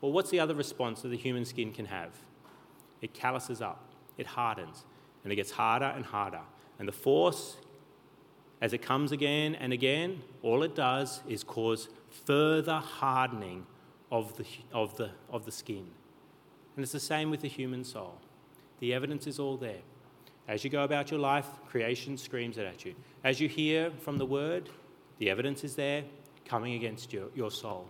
Well, 0.01 0.13
what's 0.13 0.31
the 0.31 0.41
other 0.41 0.55
response 0.55 1.03
that 1.03 1.09
the 1.09 1.17
human 1.17 1.45
skin 1.45 1.73
can 1.73 1.87
have? 1.87 2.11
It 3.01 3.15
calluses 3.15 3.61
up, 3.61 3.83
it 4.19 4.27
hardens, 4.27 4.85
and 5.25 5.33
it 5.33 5.37
gets 5.37 5.53
harder 5.53 5.87
and 5.87 6.05
harder. 6.05 6.41
And 6.79 6.89
the 6.89 6.93
force, 6.93 7.57
as 8.61 8.73
it 8.73 8.83
comes 8.83 9.13
again 9.13 9.55
and 9.55 9.73
again, 9.73 10.23
all 10.43 10.63
it 10.63 10.75
does 10.75 11.23
is 11.29 11.43
cause 11.43 11.89
further 12.27 12.75
hardening 12.75 13.67
of 14.11 14.37
the, 14.37 14.45
of 14.73 14.97
the, 14.97 15.11
of 15.31 15.45
the 15.45 15.53
skin. 15.53 15.87
And 16.77 16.83
it's 16.83 16.93
the 16.93 17.01
same 17.01 17.31
with 17.31 17.41
the 17.41 17.49
human 17.49 17.85
soul. 17.85 18.19
The 18.81 18.93
evidence 18.93 19.27
is 19.27 19.39
all 19.39 19.57
there. 19.57 19.81
As 20.49 20.65
you 20.65 20.71
go 20.71 20.83
about 20.83 21.11
your 21.11 21.21
life, 21.21 21.47
creation 21.69 22.17
screams 22.17 22.59
it 22.59 22.67
at 22.67 22.85
you. 22.85 22.95
As 23.23 23.41
you 23.41 23.49
hear 23.49 23.91
from 24.01 24.19
the 24.19 24.27
word, 24.27 24.69
the 25.19 25.31
evidence 25.31 25.65
is 25.65 25.77
there 25.77 26.03
coming 26.45 26.75
against 26.75 27.13
your, 27.13 27.29
your 27.35 27.51
soul. 27.51 27.89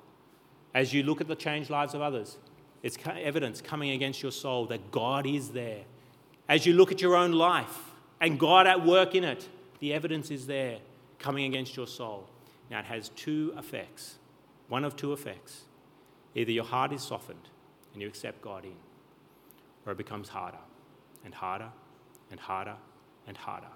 As 0.74 0.92
you 0.92 1.02
look 1.02 1.20
at 1.20 1.28
the 1.28 1.36
changed 1.36 1.70
lives 1.70 1.94
of 1.94 2.02
others, 2.02 2.36
it's 2.82 2.98
evidence 3.06 3.60
coming 3.60 3.90
against 3.90 4.22
your 4.22 4.32
soul 4.32 4.66
that 4.66 4.90
God 4.90 5.26
is 5.26 5.50
there. 5.50 5.82
As 6.48 6.66
you 6.66 6.74
look 6.74 6.92
at 6.92 7.00
your 7.00 7.16
own 7.16 7.32
life 7.32 7.92
and 8.20 8.38
God 8.38 8.66
at 8.66 8.84
work 8.84 9.14
in 9.14 9.24
it, 9.24 9.48
the 9.80 9.92
evidence 9.92 10.30
is 10.30 10.46
there 10.46 10.78
coming 11.18 11.44
against 11.46 11.76
your 11.76 11.86
soul. 11.86 12.28
Now, 12.70 12.78
it 12.78 12.84
has 12.86 13.08
two 13.10 13.52
effects 13.58 14.16
one 14.68 14.84
of 14.84 14.94
two 14.94 15.12
effects. 15.12 15.62
Either 16.36 16.52
your 16.52 16.64
heart 16.64 16.92
is 16.92 17.02
softened 17.02 17.48
and 17.92 18.00
you 18.00 18.06
accept 18.06 18.40
God 18.40 18.64
in, 18.64 18.76
or 19.84 19.92
it 19.92 19.98
becomes 19.98 20.28
harder 20.28 20.60
and 21.24 21.34
harder 21.34 21.70
and 22.30 22.38
harder 22.38 22.76
and 23.26 23.36
harder. 23.36 23.66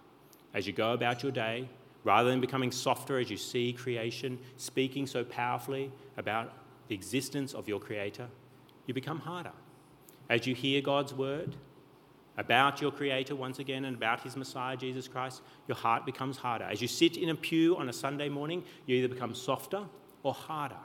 As 0.55 0.69
you 0.69 0.73
go 0.73 0.93
about 0.93 1.25
your 1.25 1.33
day, 1.33 1.69
Rather 2.05 2.31
than 2.31 2.41
becoming 2.41 2.71
softer 2.71 3.19
as 3.19 3.31
you 3.31 3.39
see 3.39 3.73
creation 3.73 4.39
speaking 4.59 5.07
so 5.07 5.25
powerfully 5.25 5.91
about 6.19 6.53
the 6.89 6.95
existence 6.95 7.55
of 7.55 7.67
your 7.67 7.81
Creator, 7.81 8.29
you 8.87 8.93
become 8.93 9.19
harder. 9.19 9.53
As 10.29 10.47
you 10.47 10.55
hear 10.55 10.83
God's 10.83 11.15
word 11.15 11.57
about 12.37 12.81
your 12.81 12.91
Creator 12.91 13.37
once 13.37 13.59
again 13.59 13.85
and 13.85 13.97
about 13.97 14.23
His 14.23 14.37
Messiah, 14.37 14.77
Jesus 14.77 15.09
Christ, 15.09 15.43
your 15.69 15.77
heart 15.77 16.05
becomes 16.05 16.37
harder. 16.37 16.65
As 16.65 16.83
you 16.83 16.89
sit 16.89 17.17
in 17.17 17.29
a 17.29 17.35
pew 17.35 17.77
on 17.77 17.89
a 17.89 17.93
Sunday 17.93 18.29
morning, 18.29 18.65
you 18.87 18.97
either 18.97 19.09
become 19.09 19.35
softer 19.35 19.85
or 20.23 20.35
harder. 20.35 20.83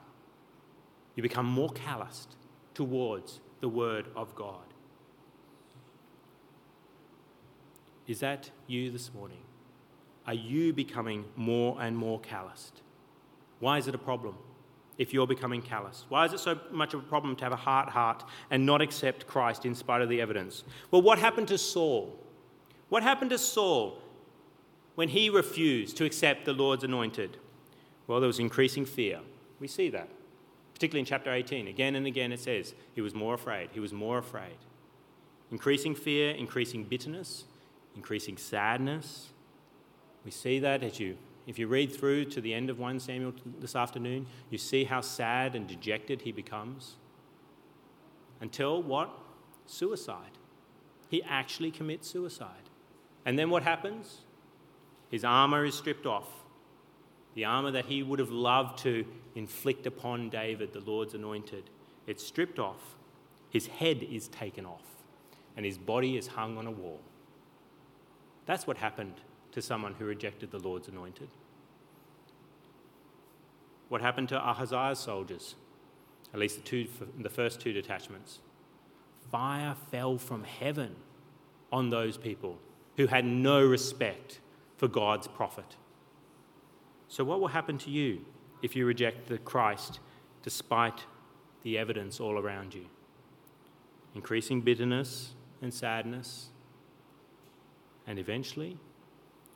You 1.16 1.24
become 1.24 1.46
more 1.46 1.70
calloused 1.70 2.36
towards 2.74 3.40
the 3.62 3.70
Word 3.70 4.08
of 4.16 4.36
God. 4.36 4.62
Is 8.08 8.20
that 8.20 8.50
you 8.68 8.92
this 8.92 9.14
morning? 9.14 9.42
are 10.30 10.36
you 10.36 10.72
becoming 10.72 11.26
more 11.36 11.82
and 11.82 11.98
more 11.98 12.20
calloused? 12.20 12.84
Why 13.60 13.80
is 13.80 13.88
it 13.88 13.96
a 13.96 13.98
problem 13.98 14.36
if 15.00 15.14
you're 15.14 15.26
becoming 15.26 15.62
callous? 15.62 16.06
Why 16.10 16.26
is 16.26 16.34
it 16.34 16.40
so 16.40 16.60
much 16.72 16.94
of 16.94 17.00
a 17.00 17.04
problem 17.04 17.36
to 17.38 17.44
have 17.46 17.54
a 17.54 17.56
hard 17.56 17.90
heart 17.90 18.24
and 18.52 18.66
not 18.66 18.82
accept 18.82 19.26
Christ 19.26 19.66
in 19.66 19.74
spite 19.74 20.02
of 20.02 20.10
the 20.10 20.22
evidence? 20.22 20.64
Well, 20.92 21.02
what 21.02 21.18
happened 21.18 21.48
to 21.48 21.58
Saul? 21.58 22.20
What 22.90 23.02
happened 23.02 23.32
to 23.32 23.38
Saul 23.38 23.98
when 24.96 25.10
he 25.10 25.30
refused 25.30 25.96
to 25.98 26.06
accept 26.06 26.44
the 26.44 26.54
Lord's 26.54 26.84
anointed? 26.84 27.38
Well, 28.08 28.20
there 28.20 28.28
was 28.28 28.40
increasing 28.40 28.86
fear. 28.86 29.22
We 29.60 29.70
see 29.70 29.90
that, 29.90 30.10
particularly 30.74 31.00
in 31.00 31.06
chapter 31.06 31.32
18. 31.32 31.68
Again 31.68 31.96
and 31.96 32.06
again 32.06 32.34
it 32.34 32.42
says 32.42 32.76
he 32.94 33.02
was 33.02 33.16
more 33.16 33.34
afraid. 33.36 33.70
He 33.72 33.80
was 33.80 33.94
more 33.94 34.18
afraid. 34.18 34.58
Increasing 35.50 35.96
fear, 35.96 36.32
increasing 36.32 36.84
bitterness, 36.84 37.46
increasing 37.96 38.36
sadness. 38.36 39.30
We 40.26 40.32
see 40.32 40.60
that 40.60 40.84
as 40.84 41.00
you, 41.00 41.18
if 41.50 41.58
you 41.58 41.68
read 41.68 41.92
through 41.92 42.26
to 42.26 42.42
the 42.42 42.54
end 42.54 42.70
of 42.70 42.78
1 42.78 43.00
Samuel 43.00 43.34
this 43.60 43.76
afternoon, 43.76 44.28
you 44.52 44.60
see 44.60 44.84
how 44.84 45.02
sad 45.02 45.56
and 45.56 45.66
dejected 45.66 46.22
he 46.22 46.32
becomes. 46.32 46.98
Until 48.40 48.84
what? 48.84 49.10
Suicide. 49.66 50.38
He 51.10 51.24
actually 51.24 51.72
commits 51.72 52.08
suicide. 52.08 52.70
And 53.26 53.40
then 53.40 53.50
what 53.50 53.64
happens? 53.64 54.20
His 55.10 55.26
armor 55.26 55.66
is 55.66 55.74
stripped 55.74 56.06
off. 56.06 56.28
The 57.34 57.46
armor 57.46 57.72
that 57.72 57.86
he 57.86 58.04
would 58.04 58.20
have 58.20 58.30
loved 58.30 58.78
to 58.84 59.04
inflict 59.34 59.88
upon 59.88 60.30
David, 60.30 60.72
the 60.72 60.82
Lord's 60.82 61.16
anointed. 61.16 61.72
It's 62.06 62.24
stripped 62.24 62.60
off. 62.60 62.96
His 63.50 63.66
head 63.66 64.04
is 64.04 64.28
taken 64.28 64.68
off. 64.68 64.86
And 65.58 65.66
his 65.66 65.80
body 65.80 66.16
is 66.16 66.28
hung 66.28 66.60
on 66.60 66.68
a 66.68 66.72
wall. 66.72 67.00
That's 68.46 68.68
what 68.68 68.78
happened 68.78 69.16
to 69.54 69.64
someone 69.64 69.96
who 69.96 70.06
rejected 70.06 70.52
the 70.52 70.60
Lord's 70.60 70.90
anointed. 70.90 71.30
What 73.90 74.02
happened 74.02 74.30
to 74.30 74.38
Ahaziah's 74.38 75.00
soldiers? 75.00 75.56
At 76.34 76.40
least 76.40 76.58
the, 76.58 76.62
two, 76.62 76.88
the 77.18 77.30
first 77.30 77.60
two 77.60 77.74
detachments. 77.74 78.40
Fire 79.32 79.76
fell 79.92 80.18
from 80.18 80.44
heaven 80.44 80.96
on 81.72 81.90
those 81.90 82.18
people 82.18 82.60
who 82.98 83.08
had 83.08 83.26
no 83.26 83.66
respect 83.66 84.40
for 84.78 84.88
God's 84.88 85.28
prophet. 85.28 85.76
So, 87.08 87.24
what 87.24 87.40
will 87.40 87.48
happen 87.48 87.78
to 87.80 87.90
you 87.90 88.26
if 88.62 88.76
you 88.76 88.86
reject 88.86 89.28
the 89.28 89.40
Christ 89.40 90.00
despite 90.44 91.06
the 91.64 91.78
evidence 91.78 92.20
all 92.20 92.38
around 92.38 92.76
you? 92.76 92.86
Increasing 94.14 94.62
bitterness 94.62 95.34
and 95.62 95.74
sadness. 95.74 96.50
And 98.06 98.20
eventually, 98.20 98.78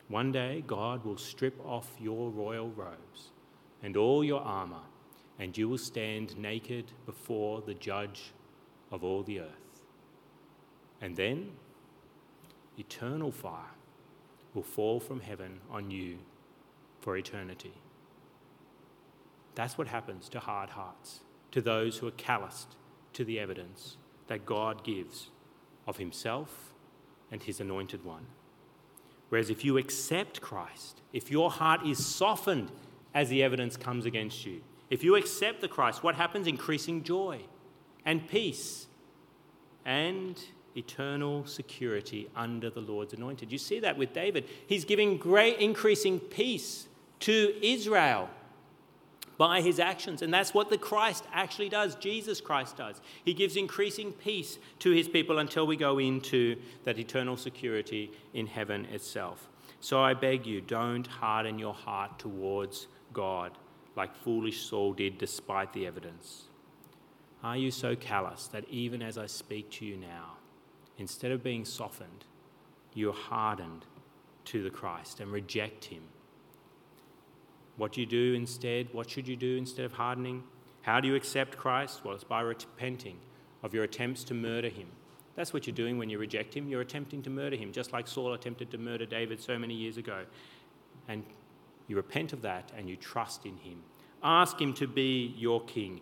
one 0.07 0.31
day, 0.31 0.63
God 0.65 1.05
will 1.05 1.17
strip 1.17 1.59
off 1.65 1.89
your 1.99 2.29
royal 2.29 2.69
robes 2.69 3.29
and 3.83 3.97
all 3.97 4.23
your 4.23 4.41
armor, 4.41 4.81
and 5.37 5.57
you 5.57 5.67
will 5.67 5.77
stand 5.77 6.37
naked 6.37 6.85
before 7.05 7.61
the 7.61 7.73
judge 7.73 8.31
of 8.91 9.03
all 9.03 9.21
the 9.21 9.41
earth. 9.41 9.83
And 11.01 11.15
then, 11.15 11.51
eternal 12.77 13.31
fire 13.31 13.75
will 14.53 14.63
fall 14.63 14.99
from 14.99 15.19
heaven 15.19 15.59
on 15.69 15.91
you 15.91 16.19
for 17.01 17.17
eternity. 17.17 17.73
That's 19.55 19.77
what 19.77 19.87
happens 19.87 20.29
to 20.29 20.39
hard 20.39 20.71
hearts, 20.71 21.19
to 21.51 21.61
those 21.61 21.97
who 21.97 22.07
are 22.07 22.11
calloused 22.11 22.77
to 23.13 23.25
the 23.25 23.39
evidence 23.39 23.97
that 24.27 24.45
God 24.45 24.83
gives 24.83 25.29
of 25.85 25.97
Himself 25.97 26.73
and 27.31 27.43
His 27.43 27.59
anointed 27.59 28.05
one. 28.05 28.27
Whereas 29.29 29.49
if 29.49 29.65
you 29.65 29.77
accept 29.77 30.41
Christ, 30.41 31.01
if 31.11 31.29
your 31.29 31.51
heart 31.51 31.85
is 31.85 32.03
softened 32.03 32.71
as 33.13 33.29
the 33.29 33.43
evidence 33.43 33.77
comes 33.77 34.05
against 34.05 34.45
you, 34.45 34.61
if 34.89 35.03
you 35.03 35.15
accept 35.15 35.61
the 35.61 35.67
Christ, 35.67 36.03
what 36.03 36.15
happens? 36.15 36.47
Increasing 36.47 37.03
joy 37.03 37.41
and 38.05 38.27
peace 38.27 38.87
and 39.85 40.39
eternal 40.75 41.45
security 41.45 42.29
under 42.35 42.69
the 42.69 42.81
Lord's 42.81 43.13
anointed. 43.13 43.51
You 43.51 43.57
see 43.57 43.79
that 43.79 43.97
with 43.97 44.13
David. 44.13 44.45
He's 44.67 44.85
giving 44.85 45.17
great 45.17 45.59
increasing 45.59 46.19
peace 46.19 46.87
to 47.21 47.55
Israel 47.61 48.29
by 49.37 49.61
his 49.61 49.79
actions. 49.79 50.21
And 50.21 50.33
that's 50.33 50.53
what 50.53 50.69
the 50.69 50.77
Christ 50.77 51.25
actually 51.33 51.69
does. 51.69 51.95
Jesus 51.95 52.39
Christ 52.41 52.77
does. 52.77 53.01
He 53.25 53.33
gives 53.33 53.55
increasing 53.55 54.11
peace 54.11 54.57
to 54.79 54.91
his 54.91 55.07
people 55.07 55.39
until 55.39 55.65
we 55.65 55.75
go 55.75 55.99
into 55.99 56.57
that 56.83 56.99
eternal 56.99 57.37
security 57.37 58.11
in 58.33 58.47
heaven 58.47 58.85
itself. 58.85 59.49
So 59.79 60.01
I 60.01 60.13
beg 60.13 60.45
you, 60.45 60.61
don't 60.61 61.07
harden 61.07 61.59
your 61.59 61.73
heart 61.73 62.19
towards 62.19 62.87
God 63.13 63.51
like 63.95 64.15
foolish 64.15 64.65
Saul 64.65 64.93
did 64.93 65.17
despite 65.17 65.71
the 65.73 65.85
evidence. 65.85 66.45
Are 67.43 67.57
you 67.57 67.71
so 67.71 67.95
callous 67.95 68.47
that 68.47 68.67
even 68.69 69.01
as 69.01 69.17
I 69.17 69.27
speak 69.27 69.69
to 69.71 69.85
you 69.85 69.97
now, 69.97 70.37
instead 70.97 71.31
of 71.31 71.43
being 71.43 71.65
softened, 71.65 72.25
you're 72.93 73.13
hardened 73.13 73.85
to 74.45 74.63
the 74.63 74.69
Christ 74.69 75.19
and 75.19 75.31
reject 75.31 75.85
him 75.85 76.03
what 77.75 77.91
do 77.93 78.01
you 78.01 78.07
do 78.07 78.33
instead? 78.33 78.87
What 78.91 79.09
should 79.09 79.27
you 79.27 79.35
do 79.35 79.57
instead 79.57 79.85
of 79.85 79.93
hardening? 79.93 80.43
How 80.81 80.99
do 80.99 81.07
you 81.07 81.15
accept 81.15 81.57
Christ? 81.57 82.01
Well, 82.03 82.13
it's 82.13 82.23
by 82.23 82.41
repenting 82.41 83.17
of 83.63 83.73
your 83.73 83.83
attempts 83.83 84.23
to 84.25 84.33
murder 84.33 84.69
him. 84.69 84.87
That's 85.35 85.53
what 85.53 85.65
you're 85.65 85.75
doing 85.75 85.97
when 85.97 86.09
you 86.09 86.19
reject 86.19 86.53
him. 86.53 86.67
You're 86.67 86.81
attempting 86.81 87.23
to 87.23 87.31
murder 87.31 87.55
him, 87.55 87.71
just 87.71 87.91
like 87.91 88.07
Saul 88.07 88.33
attempted 88.33 88.69
to 88.71 88.77
murder 88.77 89.05
David 89.05 89.41
so 89.41 89.57
many 89.57 89.73
years 89.73 89.97
ago. 89.97 90.25
And 91.07 91.23
you 91.87 91.95
repent 91.95 92.33
of 92.33 92.41
that 92.41 92.71
and 92.77 92.89
you 92.89 92.95
trust 92.95 93.45
in 93.45 93.57
him. 93.57 93.83
Ask 94.23 94.61
him 94.61 94.73
to 94.75 94.87
be 94.87 95.33
your 95.37 95.61
king. 95.61 96.01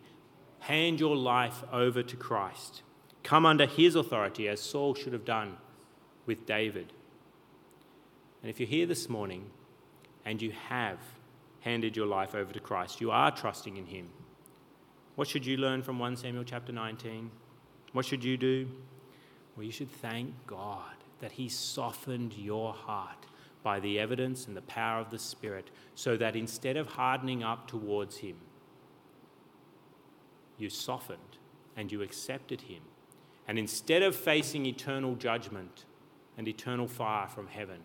Hand 0.60 1.00
your 1.00 1.16
life 1.16 1.64
over 1.72 2.04
to 2.04 2.16
Christ. 2.16 2.84
Come 3.24 3.46
under 3.46 3.66
his 3.66 3.96
authority, 3.96 4.48
as 4.48 4.60
Saul 4.60 4.94
should 4.94 5.14
have 5.14 5.26
done 5.26 5.58
with 6.26 6.46
David. 6.46 6.94
And 8.42 8.50
if 8.50 8.60
you're 8.60 8.70
here 8.70 8.86
this 8.86 9.10
morning 9.10 9.50
and 10.26 10.42
you 10.42 10.52
have 10.70 11.00
handed 11.62 11.96
your 11.96 12.08
life 12.08 12.36
over 12.36 12.52
to 12.52 12.60
Christ. 12.60 13.02
You 13.02 13.12
are 13.12 13.32
trusting 13.32 13.78
in 13.78 13.86
Him. 13.86 14.10
What 15.16 15.28
should 15.28 15.46
you 15.46 15.58
learn 15.58 15.82
from 15.84 16.00
1 16.00 16.18
Samuel 16.18 16.44
chapter 16.44 16.72
19? 16.72 17.32
What 17.94 18.06
should 18.06 18.24
you 18.24 18.38
do? 18.38 18.68
Well, 19.56 19.66
you 19.66 19.72
should 19.72 19.92
thank 19.92 20.34
God 20.48 20.96
that 21.20 21.34
He 21.34 21.50
softened 21.50 22.34
your 22.34 22.74
heart 22.74 23.26
by 23.64 23.80
the 23.80 24.00
evidence 24.00 24.48
and 24.48 24.58
the 24.58 24.62
power 24.62 25.00
of 25.00 25.12
the 25.12 25.20
Spirit, 25.20 25.70
so 25.96 26.18
that 26.18 26.36
instead 26.36 26.78
of 26.78 26.88
hardening 26.88 27.44
up 27.44 27.68
towards 27.68 28.18
Him, 28.18 28.38
you 30.58 30.70
softened 30.70 31.38
and 31.76 31.92
you 31.92 32.02
accepted 32.02 32.62
Him. 32.62 32.82
And 33.48 33.60
instead 33.60 34.04
of 34.04 34.16
facing 34.16 34.66
eternal 34.66 35.16
judgment 35.16 35.86
and 36.38 36.48
eternal 36.48 36.88
fire 36.88 37.28
from 37.28 37.48
heaven, 37.48 37.82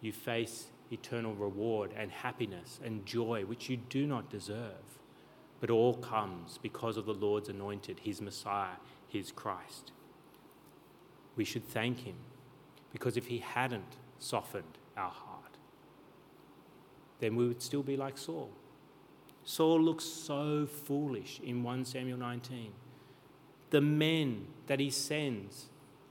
you 0.00 0.12
face 0.12 0.70
eternal 0.90 1.34
reward 1.34 1.92
and 1.96 2.10
happiness 2.10 2.80
and 2.84 3.06
joy 3.06 3.44
which 3.44 3.68
you 3.68 3.76
do 3.76 4.06
not 4.06 4.30
deserve, 4.30 4.98
but 5.60 5.70
all 5.70 5.94
comes 5.94 6.58
because 6.58 6.96
of 6.96 7.06
the 7.06 7.14
Lord's 7.14 7.48
anointed, 7.48 8.00
his 8.00 8.20
Messiah, 8.20 8.76
his 9.08 9.30
Christ. 9.30 9.92
We 11.36 11.44
should 11.44 11.66
thank 11.66 12.00
him 12.00 12.16
because 12.92 13.16
if 13.16 13.26
he 13.26 13.38
hadn't 13.38 13.96
softened 14.18 14.78
our 14.96 15.10
heart, 15.10 15.58
then 17.18 17.36
we 17.36 17.46
would 17.46 17.62
still 17.62 17.82
be 17.82 17.96
like 17.96 18.18
Saul. 18.18 18.50
Saul 19.44 19.80
looks 19.80 20.04
so 20.04 20.66
foolish 20.66 21.40
in 21.42 21.62
1 21.62 21.84
Samuel 21.84 22.18
19. 22.18 22.72
The 23.70 23.80
men 23.80 24.46
that 24.66 24.80
he 24.80 24.90
sends 24.90 25.66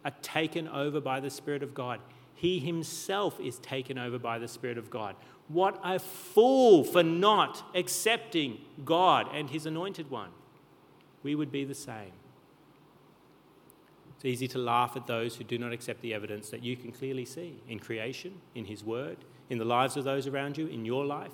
are 0.05 0.13
taken 0.21 0.67
over 0.67 0.99
by 1.01 1.19
the 1.19 1.29
Spirit 1.29 1.61
of 1.61 1.73
God 1.73 1.99
he 2.39 2.57
himself 2.59 3.37
is 3.41 3.59
taken 3.59 3.97
over 3.97 4.17
by 4.17 4.39
the 4.39 4.47
Spirit 4.47 4.77
of 4.77 4.89
God. 4.89 5.17
What 5.49 5.77
a 5.83 5.99
fool 5.99 6.85
for 6.85 7.03
not 7.03 7.69
accepting 7.75 8.59
God 8.85 9.27
and 9.33 9.49
his 9.49 9.65
anointed 9.65 10.09
one. 10.09 10.29
We 11.21 11.35
would 11.35 11.51
be 11.51 11.65
the 11.65 11.75
same. 11.75 12.13
It's 14.19 14.25
easy 14.25 14.49
to 14.49 14.57
laugh 14.57 14.97
at 14.97 15.07
those 15.07 15.37
who 15.37 15.45
do 15.45 15.57
not 15.57 15.71
accept 15.71 16.01
the 16.01 16.13
evidence 16.13 16.49
that 16.49 16.61
you 16.61 16.75
can 16.75 16.91
clearly 16.91 17.23
see 17.23 17.63
in 17.69 17.79
creation, 17.79 18.41
in 18.53 18.65
his 18.65 18.83
word, 18.83 19.15
in 19.49 19.59
the 19.59 19.63
lives 19.63 19.95
of 19.95 20.03
those 20.03 20.27
around 20.27 20.57
you, 20.57 20.67
in 20.67 20.83
your 20.83 21.05
life. 21.05 21.31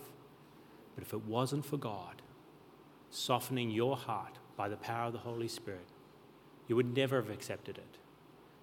But 0.93 1.03
if 1.03 1.11
it 1.11 1.25
wasn't 1.25 1.65
for 1.65 1.77
God 1.77 2.21
softening 3.09 3.71
your 3.71 3.97
heart 3.97 4.37
by 4.55 4.69
the 4.69 4.75
power 4.75 5.07
of 5.07 5.13
the 5.13 5.19
Holy 5.19 5.47
Spirit, 5.47 5.87
you 6.67 6.75
would 6.75 6.95
never 6.95 7.15
have 7.15 7.31
accepted 7.31 7.79
it. 7.79 7.97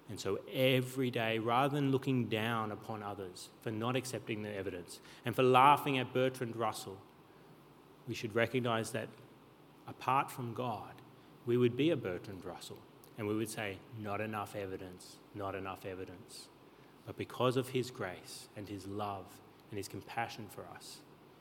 And 0.07 0.17
so 0.17 0.39
every 0.53 1.11
day, 1.11 1.37
rather 1.37 1.75
than 1.75 1.91
looking 1.91 2.27
down 2.29 2.71
upon 2.71 3.03
others 3.03 3.49
for 3.61 3.71
not 3.71 3.97
accepting 3.97 4.41
the 4.41 4.55
evidence 4.55 5.01
and 5.25 5.35
for 5.35 5.43
laughing 5.43 5.97
at 5.97 6.13
Bertrand 6.13 6.55
Russell, 6.55 6.97
we 8.07 8.13
should 8.13 8.33
recognize 8.33 8.91
that 8.91 9.09
apart 9.85 10.31
from 10.31 10.53
God, 10.53 10.93
we 11.45 11.57
would 11.57 11.75
be 11.75 11.89
a 11.89 11.97
Bertrand 11.97 12.45
Russell 12.45 12.79
and 13.17 13.27
we 13.27 13.35
would 13.35 13.49
say, 13.49 13.77
not 13.99 14.21
enough 14.21 14.55
evidence, 14.55 15.17
not 15.35 15.55
enough 15.55 15.85
evidence. 15.85 16.47
But 17.05 17.17
because 17.17 17.57
of 17.57 17.69
His 17.69 17.91
grace 17.91 18.47
and 18.55 18.67
His 18.67 18.87
love 18.87 19.25
and 19.69 19.77
His 19.77 19.87
compassion 19.87 20.47
for 20.49 20.65
us, 20.75 20.97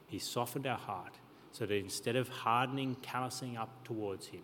He 0.07 0.19
softened 0.19 0.67
our 0.67 0.79
heart 0.79 1.15
so 1.53 1.67
that 1.67 1.75
instead 1.75 2.17
of 2.17 2.29
hardening, 2.29 2.97
callousing 3.03 3.57
up 3.57 3.85
towards 3.85 4.27
Him, 4.29 4.43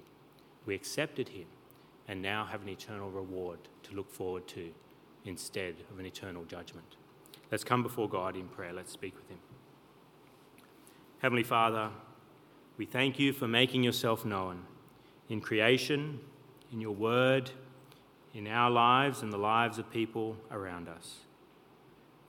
we 0.67 0.75
accepted 0.75 1.31
Him 1.31 1.47
and 2.07 2.23
now 2.23 2.47
have 2.47 2.63
an 2.63 2.69
eternal 2.69 3.11
reward 3.11 3.59
to 3.85 3.95
look 3.95 4.11
forward 4.11 4.47
to 4.49 4.71
instead 5.25 5.75
of 5.91 5.99
an 5.99 6.07
eternal 6.07 6.45
judgment. 6.45 6.97
Let's 7.51 7.65
come 7.65 7.83
before 7.83 8.09
God 8.09 8.37
in 8.37 8.49
prayer. 8.49 8.73
Let's 8.73 8.93
speak 8.93 9.15
with 9.17 9.29
Him. 9.29 9.39
Heavenly 11.21 11.43
Father, 11.43 11.91
we 12.77 12.87
thank 12.87 13.19
you 13.19 13.33
for 13.33 13.49
making 13.49 13.83
yourself 13.83 14.25
known 14.25 14.65
in 15.29 15.41
creation, 15.41 16.21
in 16.73 16.81
your 16.81 16.95
word, 16.95 17.51
in 18.35 18.47
our 18.47 18.71
lives, 18.71 19.23
and 19.23 19.33
the 19.33 19.39
lives 19.39 19.79
of 19.79 19.91
people 19.91 20.37
around 20.51 20.89
us. 20.89 21.21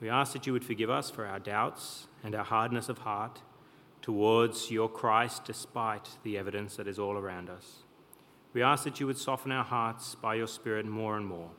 We 0.00 0.08
ask 0.08 0.32
that 0.32 0.46
you 0.46 0.52
would 0.52 0.64
forgive 0.64 0.90
us 0.90 1.10
for 1.10 1.26
our 1.26 1.38
doubts 1.38 2.06
and 2.24 2.34
our 2.34 2.44
hardness 2.44 2.88
of 2.88 2.98
heart 2.98 3.40
towards 4.00 4.70
your 4.70 4.88
Christ 4.88 5.44
despite 5.44 6.08
the 6.22 6.38
evidence 6.38 6.76
that 6.76 6.88
is 6.88 6.98
all 6.98 7.16
around 7.16 7.50
us. 7.50 7.82
We 8.52 8.62
ask 8.62 8.84
that 8.84 8.98
you 8.98 9.06
would 9.06 9.18
soften 9.18 9.52
our 9.52 9.64
hearts 9.64 10.14
by 10.14 10.34
your 10.34 10.48
Spirit 10.48 10.86
more 10.86 11.16
and 11.16 11.26
more, 11.26 11.50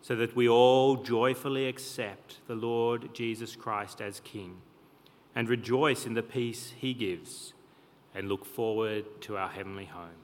so 0.00 0.16
that 0.16 0.34
we 0.34 0.48
all 0.48 0.96
joyfully 0.96 1.68
accept 1.68 2.40
the 2.46 2.54
Lord 2.54 3.14
Jesus 3.14 3.54
Christ 3.54 4.00
as 4.00 4.20
King 4.20 4.56
and 5.34 5.48
rejoice 5.48 6.06
in 6.06 6.14
the 6.14 6.22
peace 6.22 6.72
he 6.76 6.94
gives 6.94 7.52
and 8.14 8.28
look 8.28 8.44
forward 8.46 9.04
to 9.22 9.36
our 9.36 9.48
heavenly 9.48 9.86
home. 9.86 10.23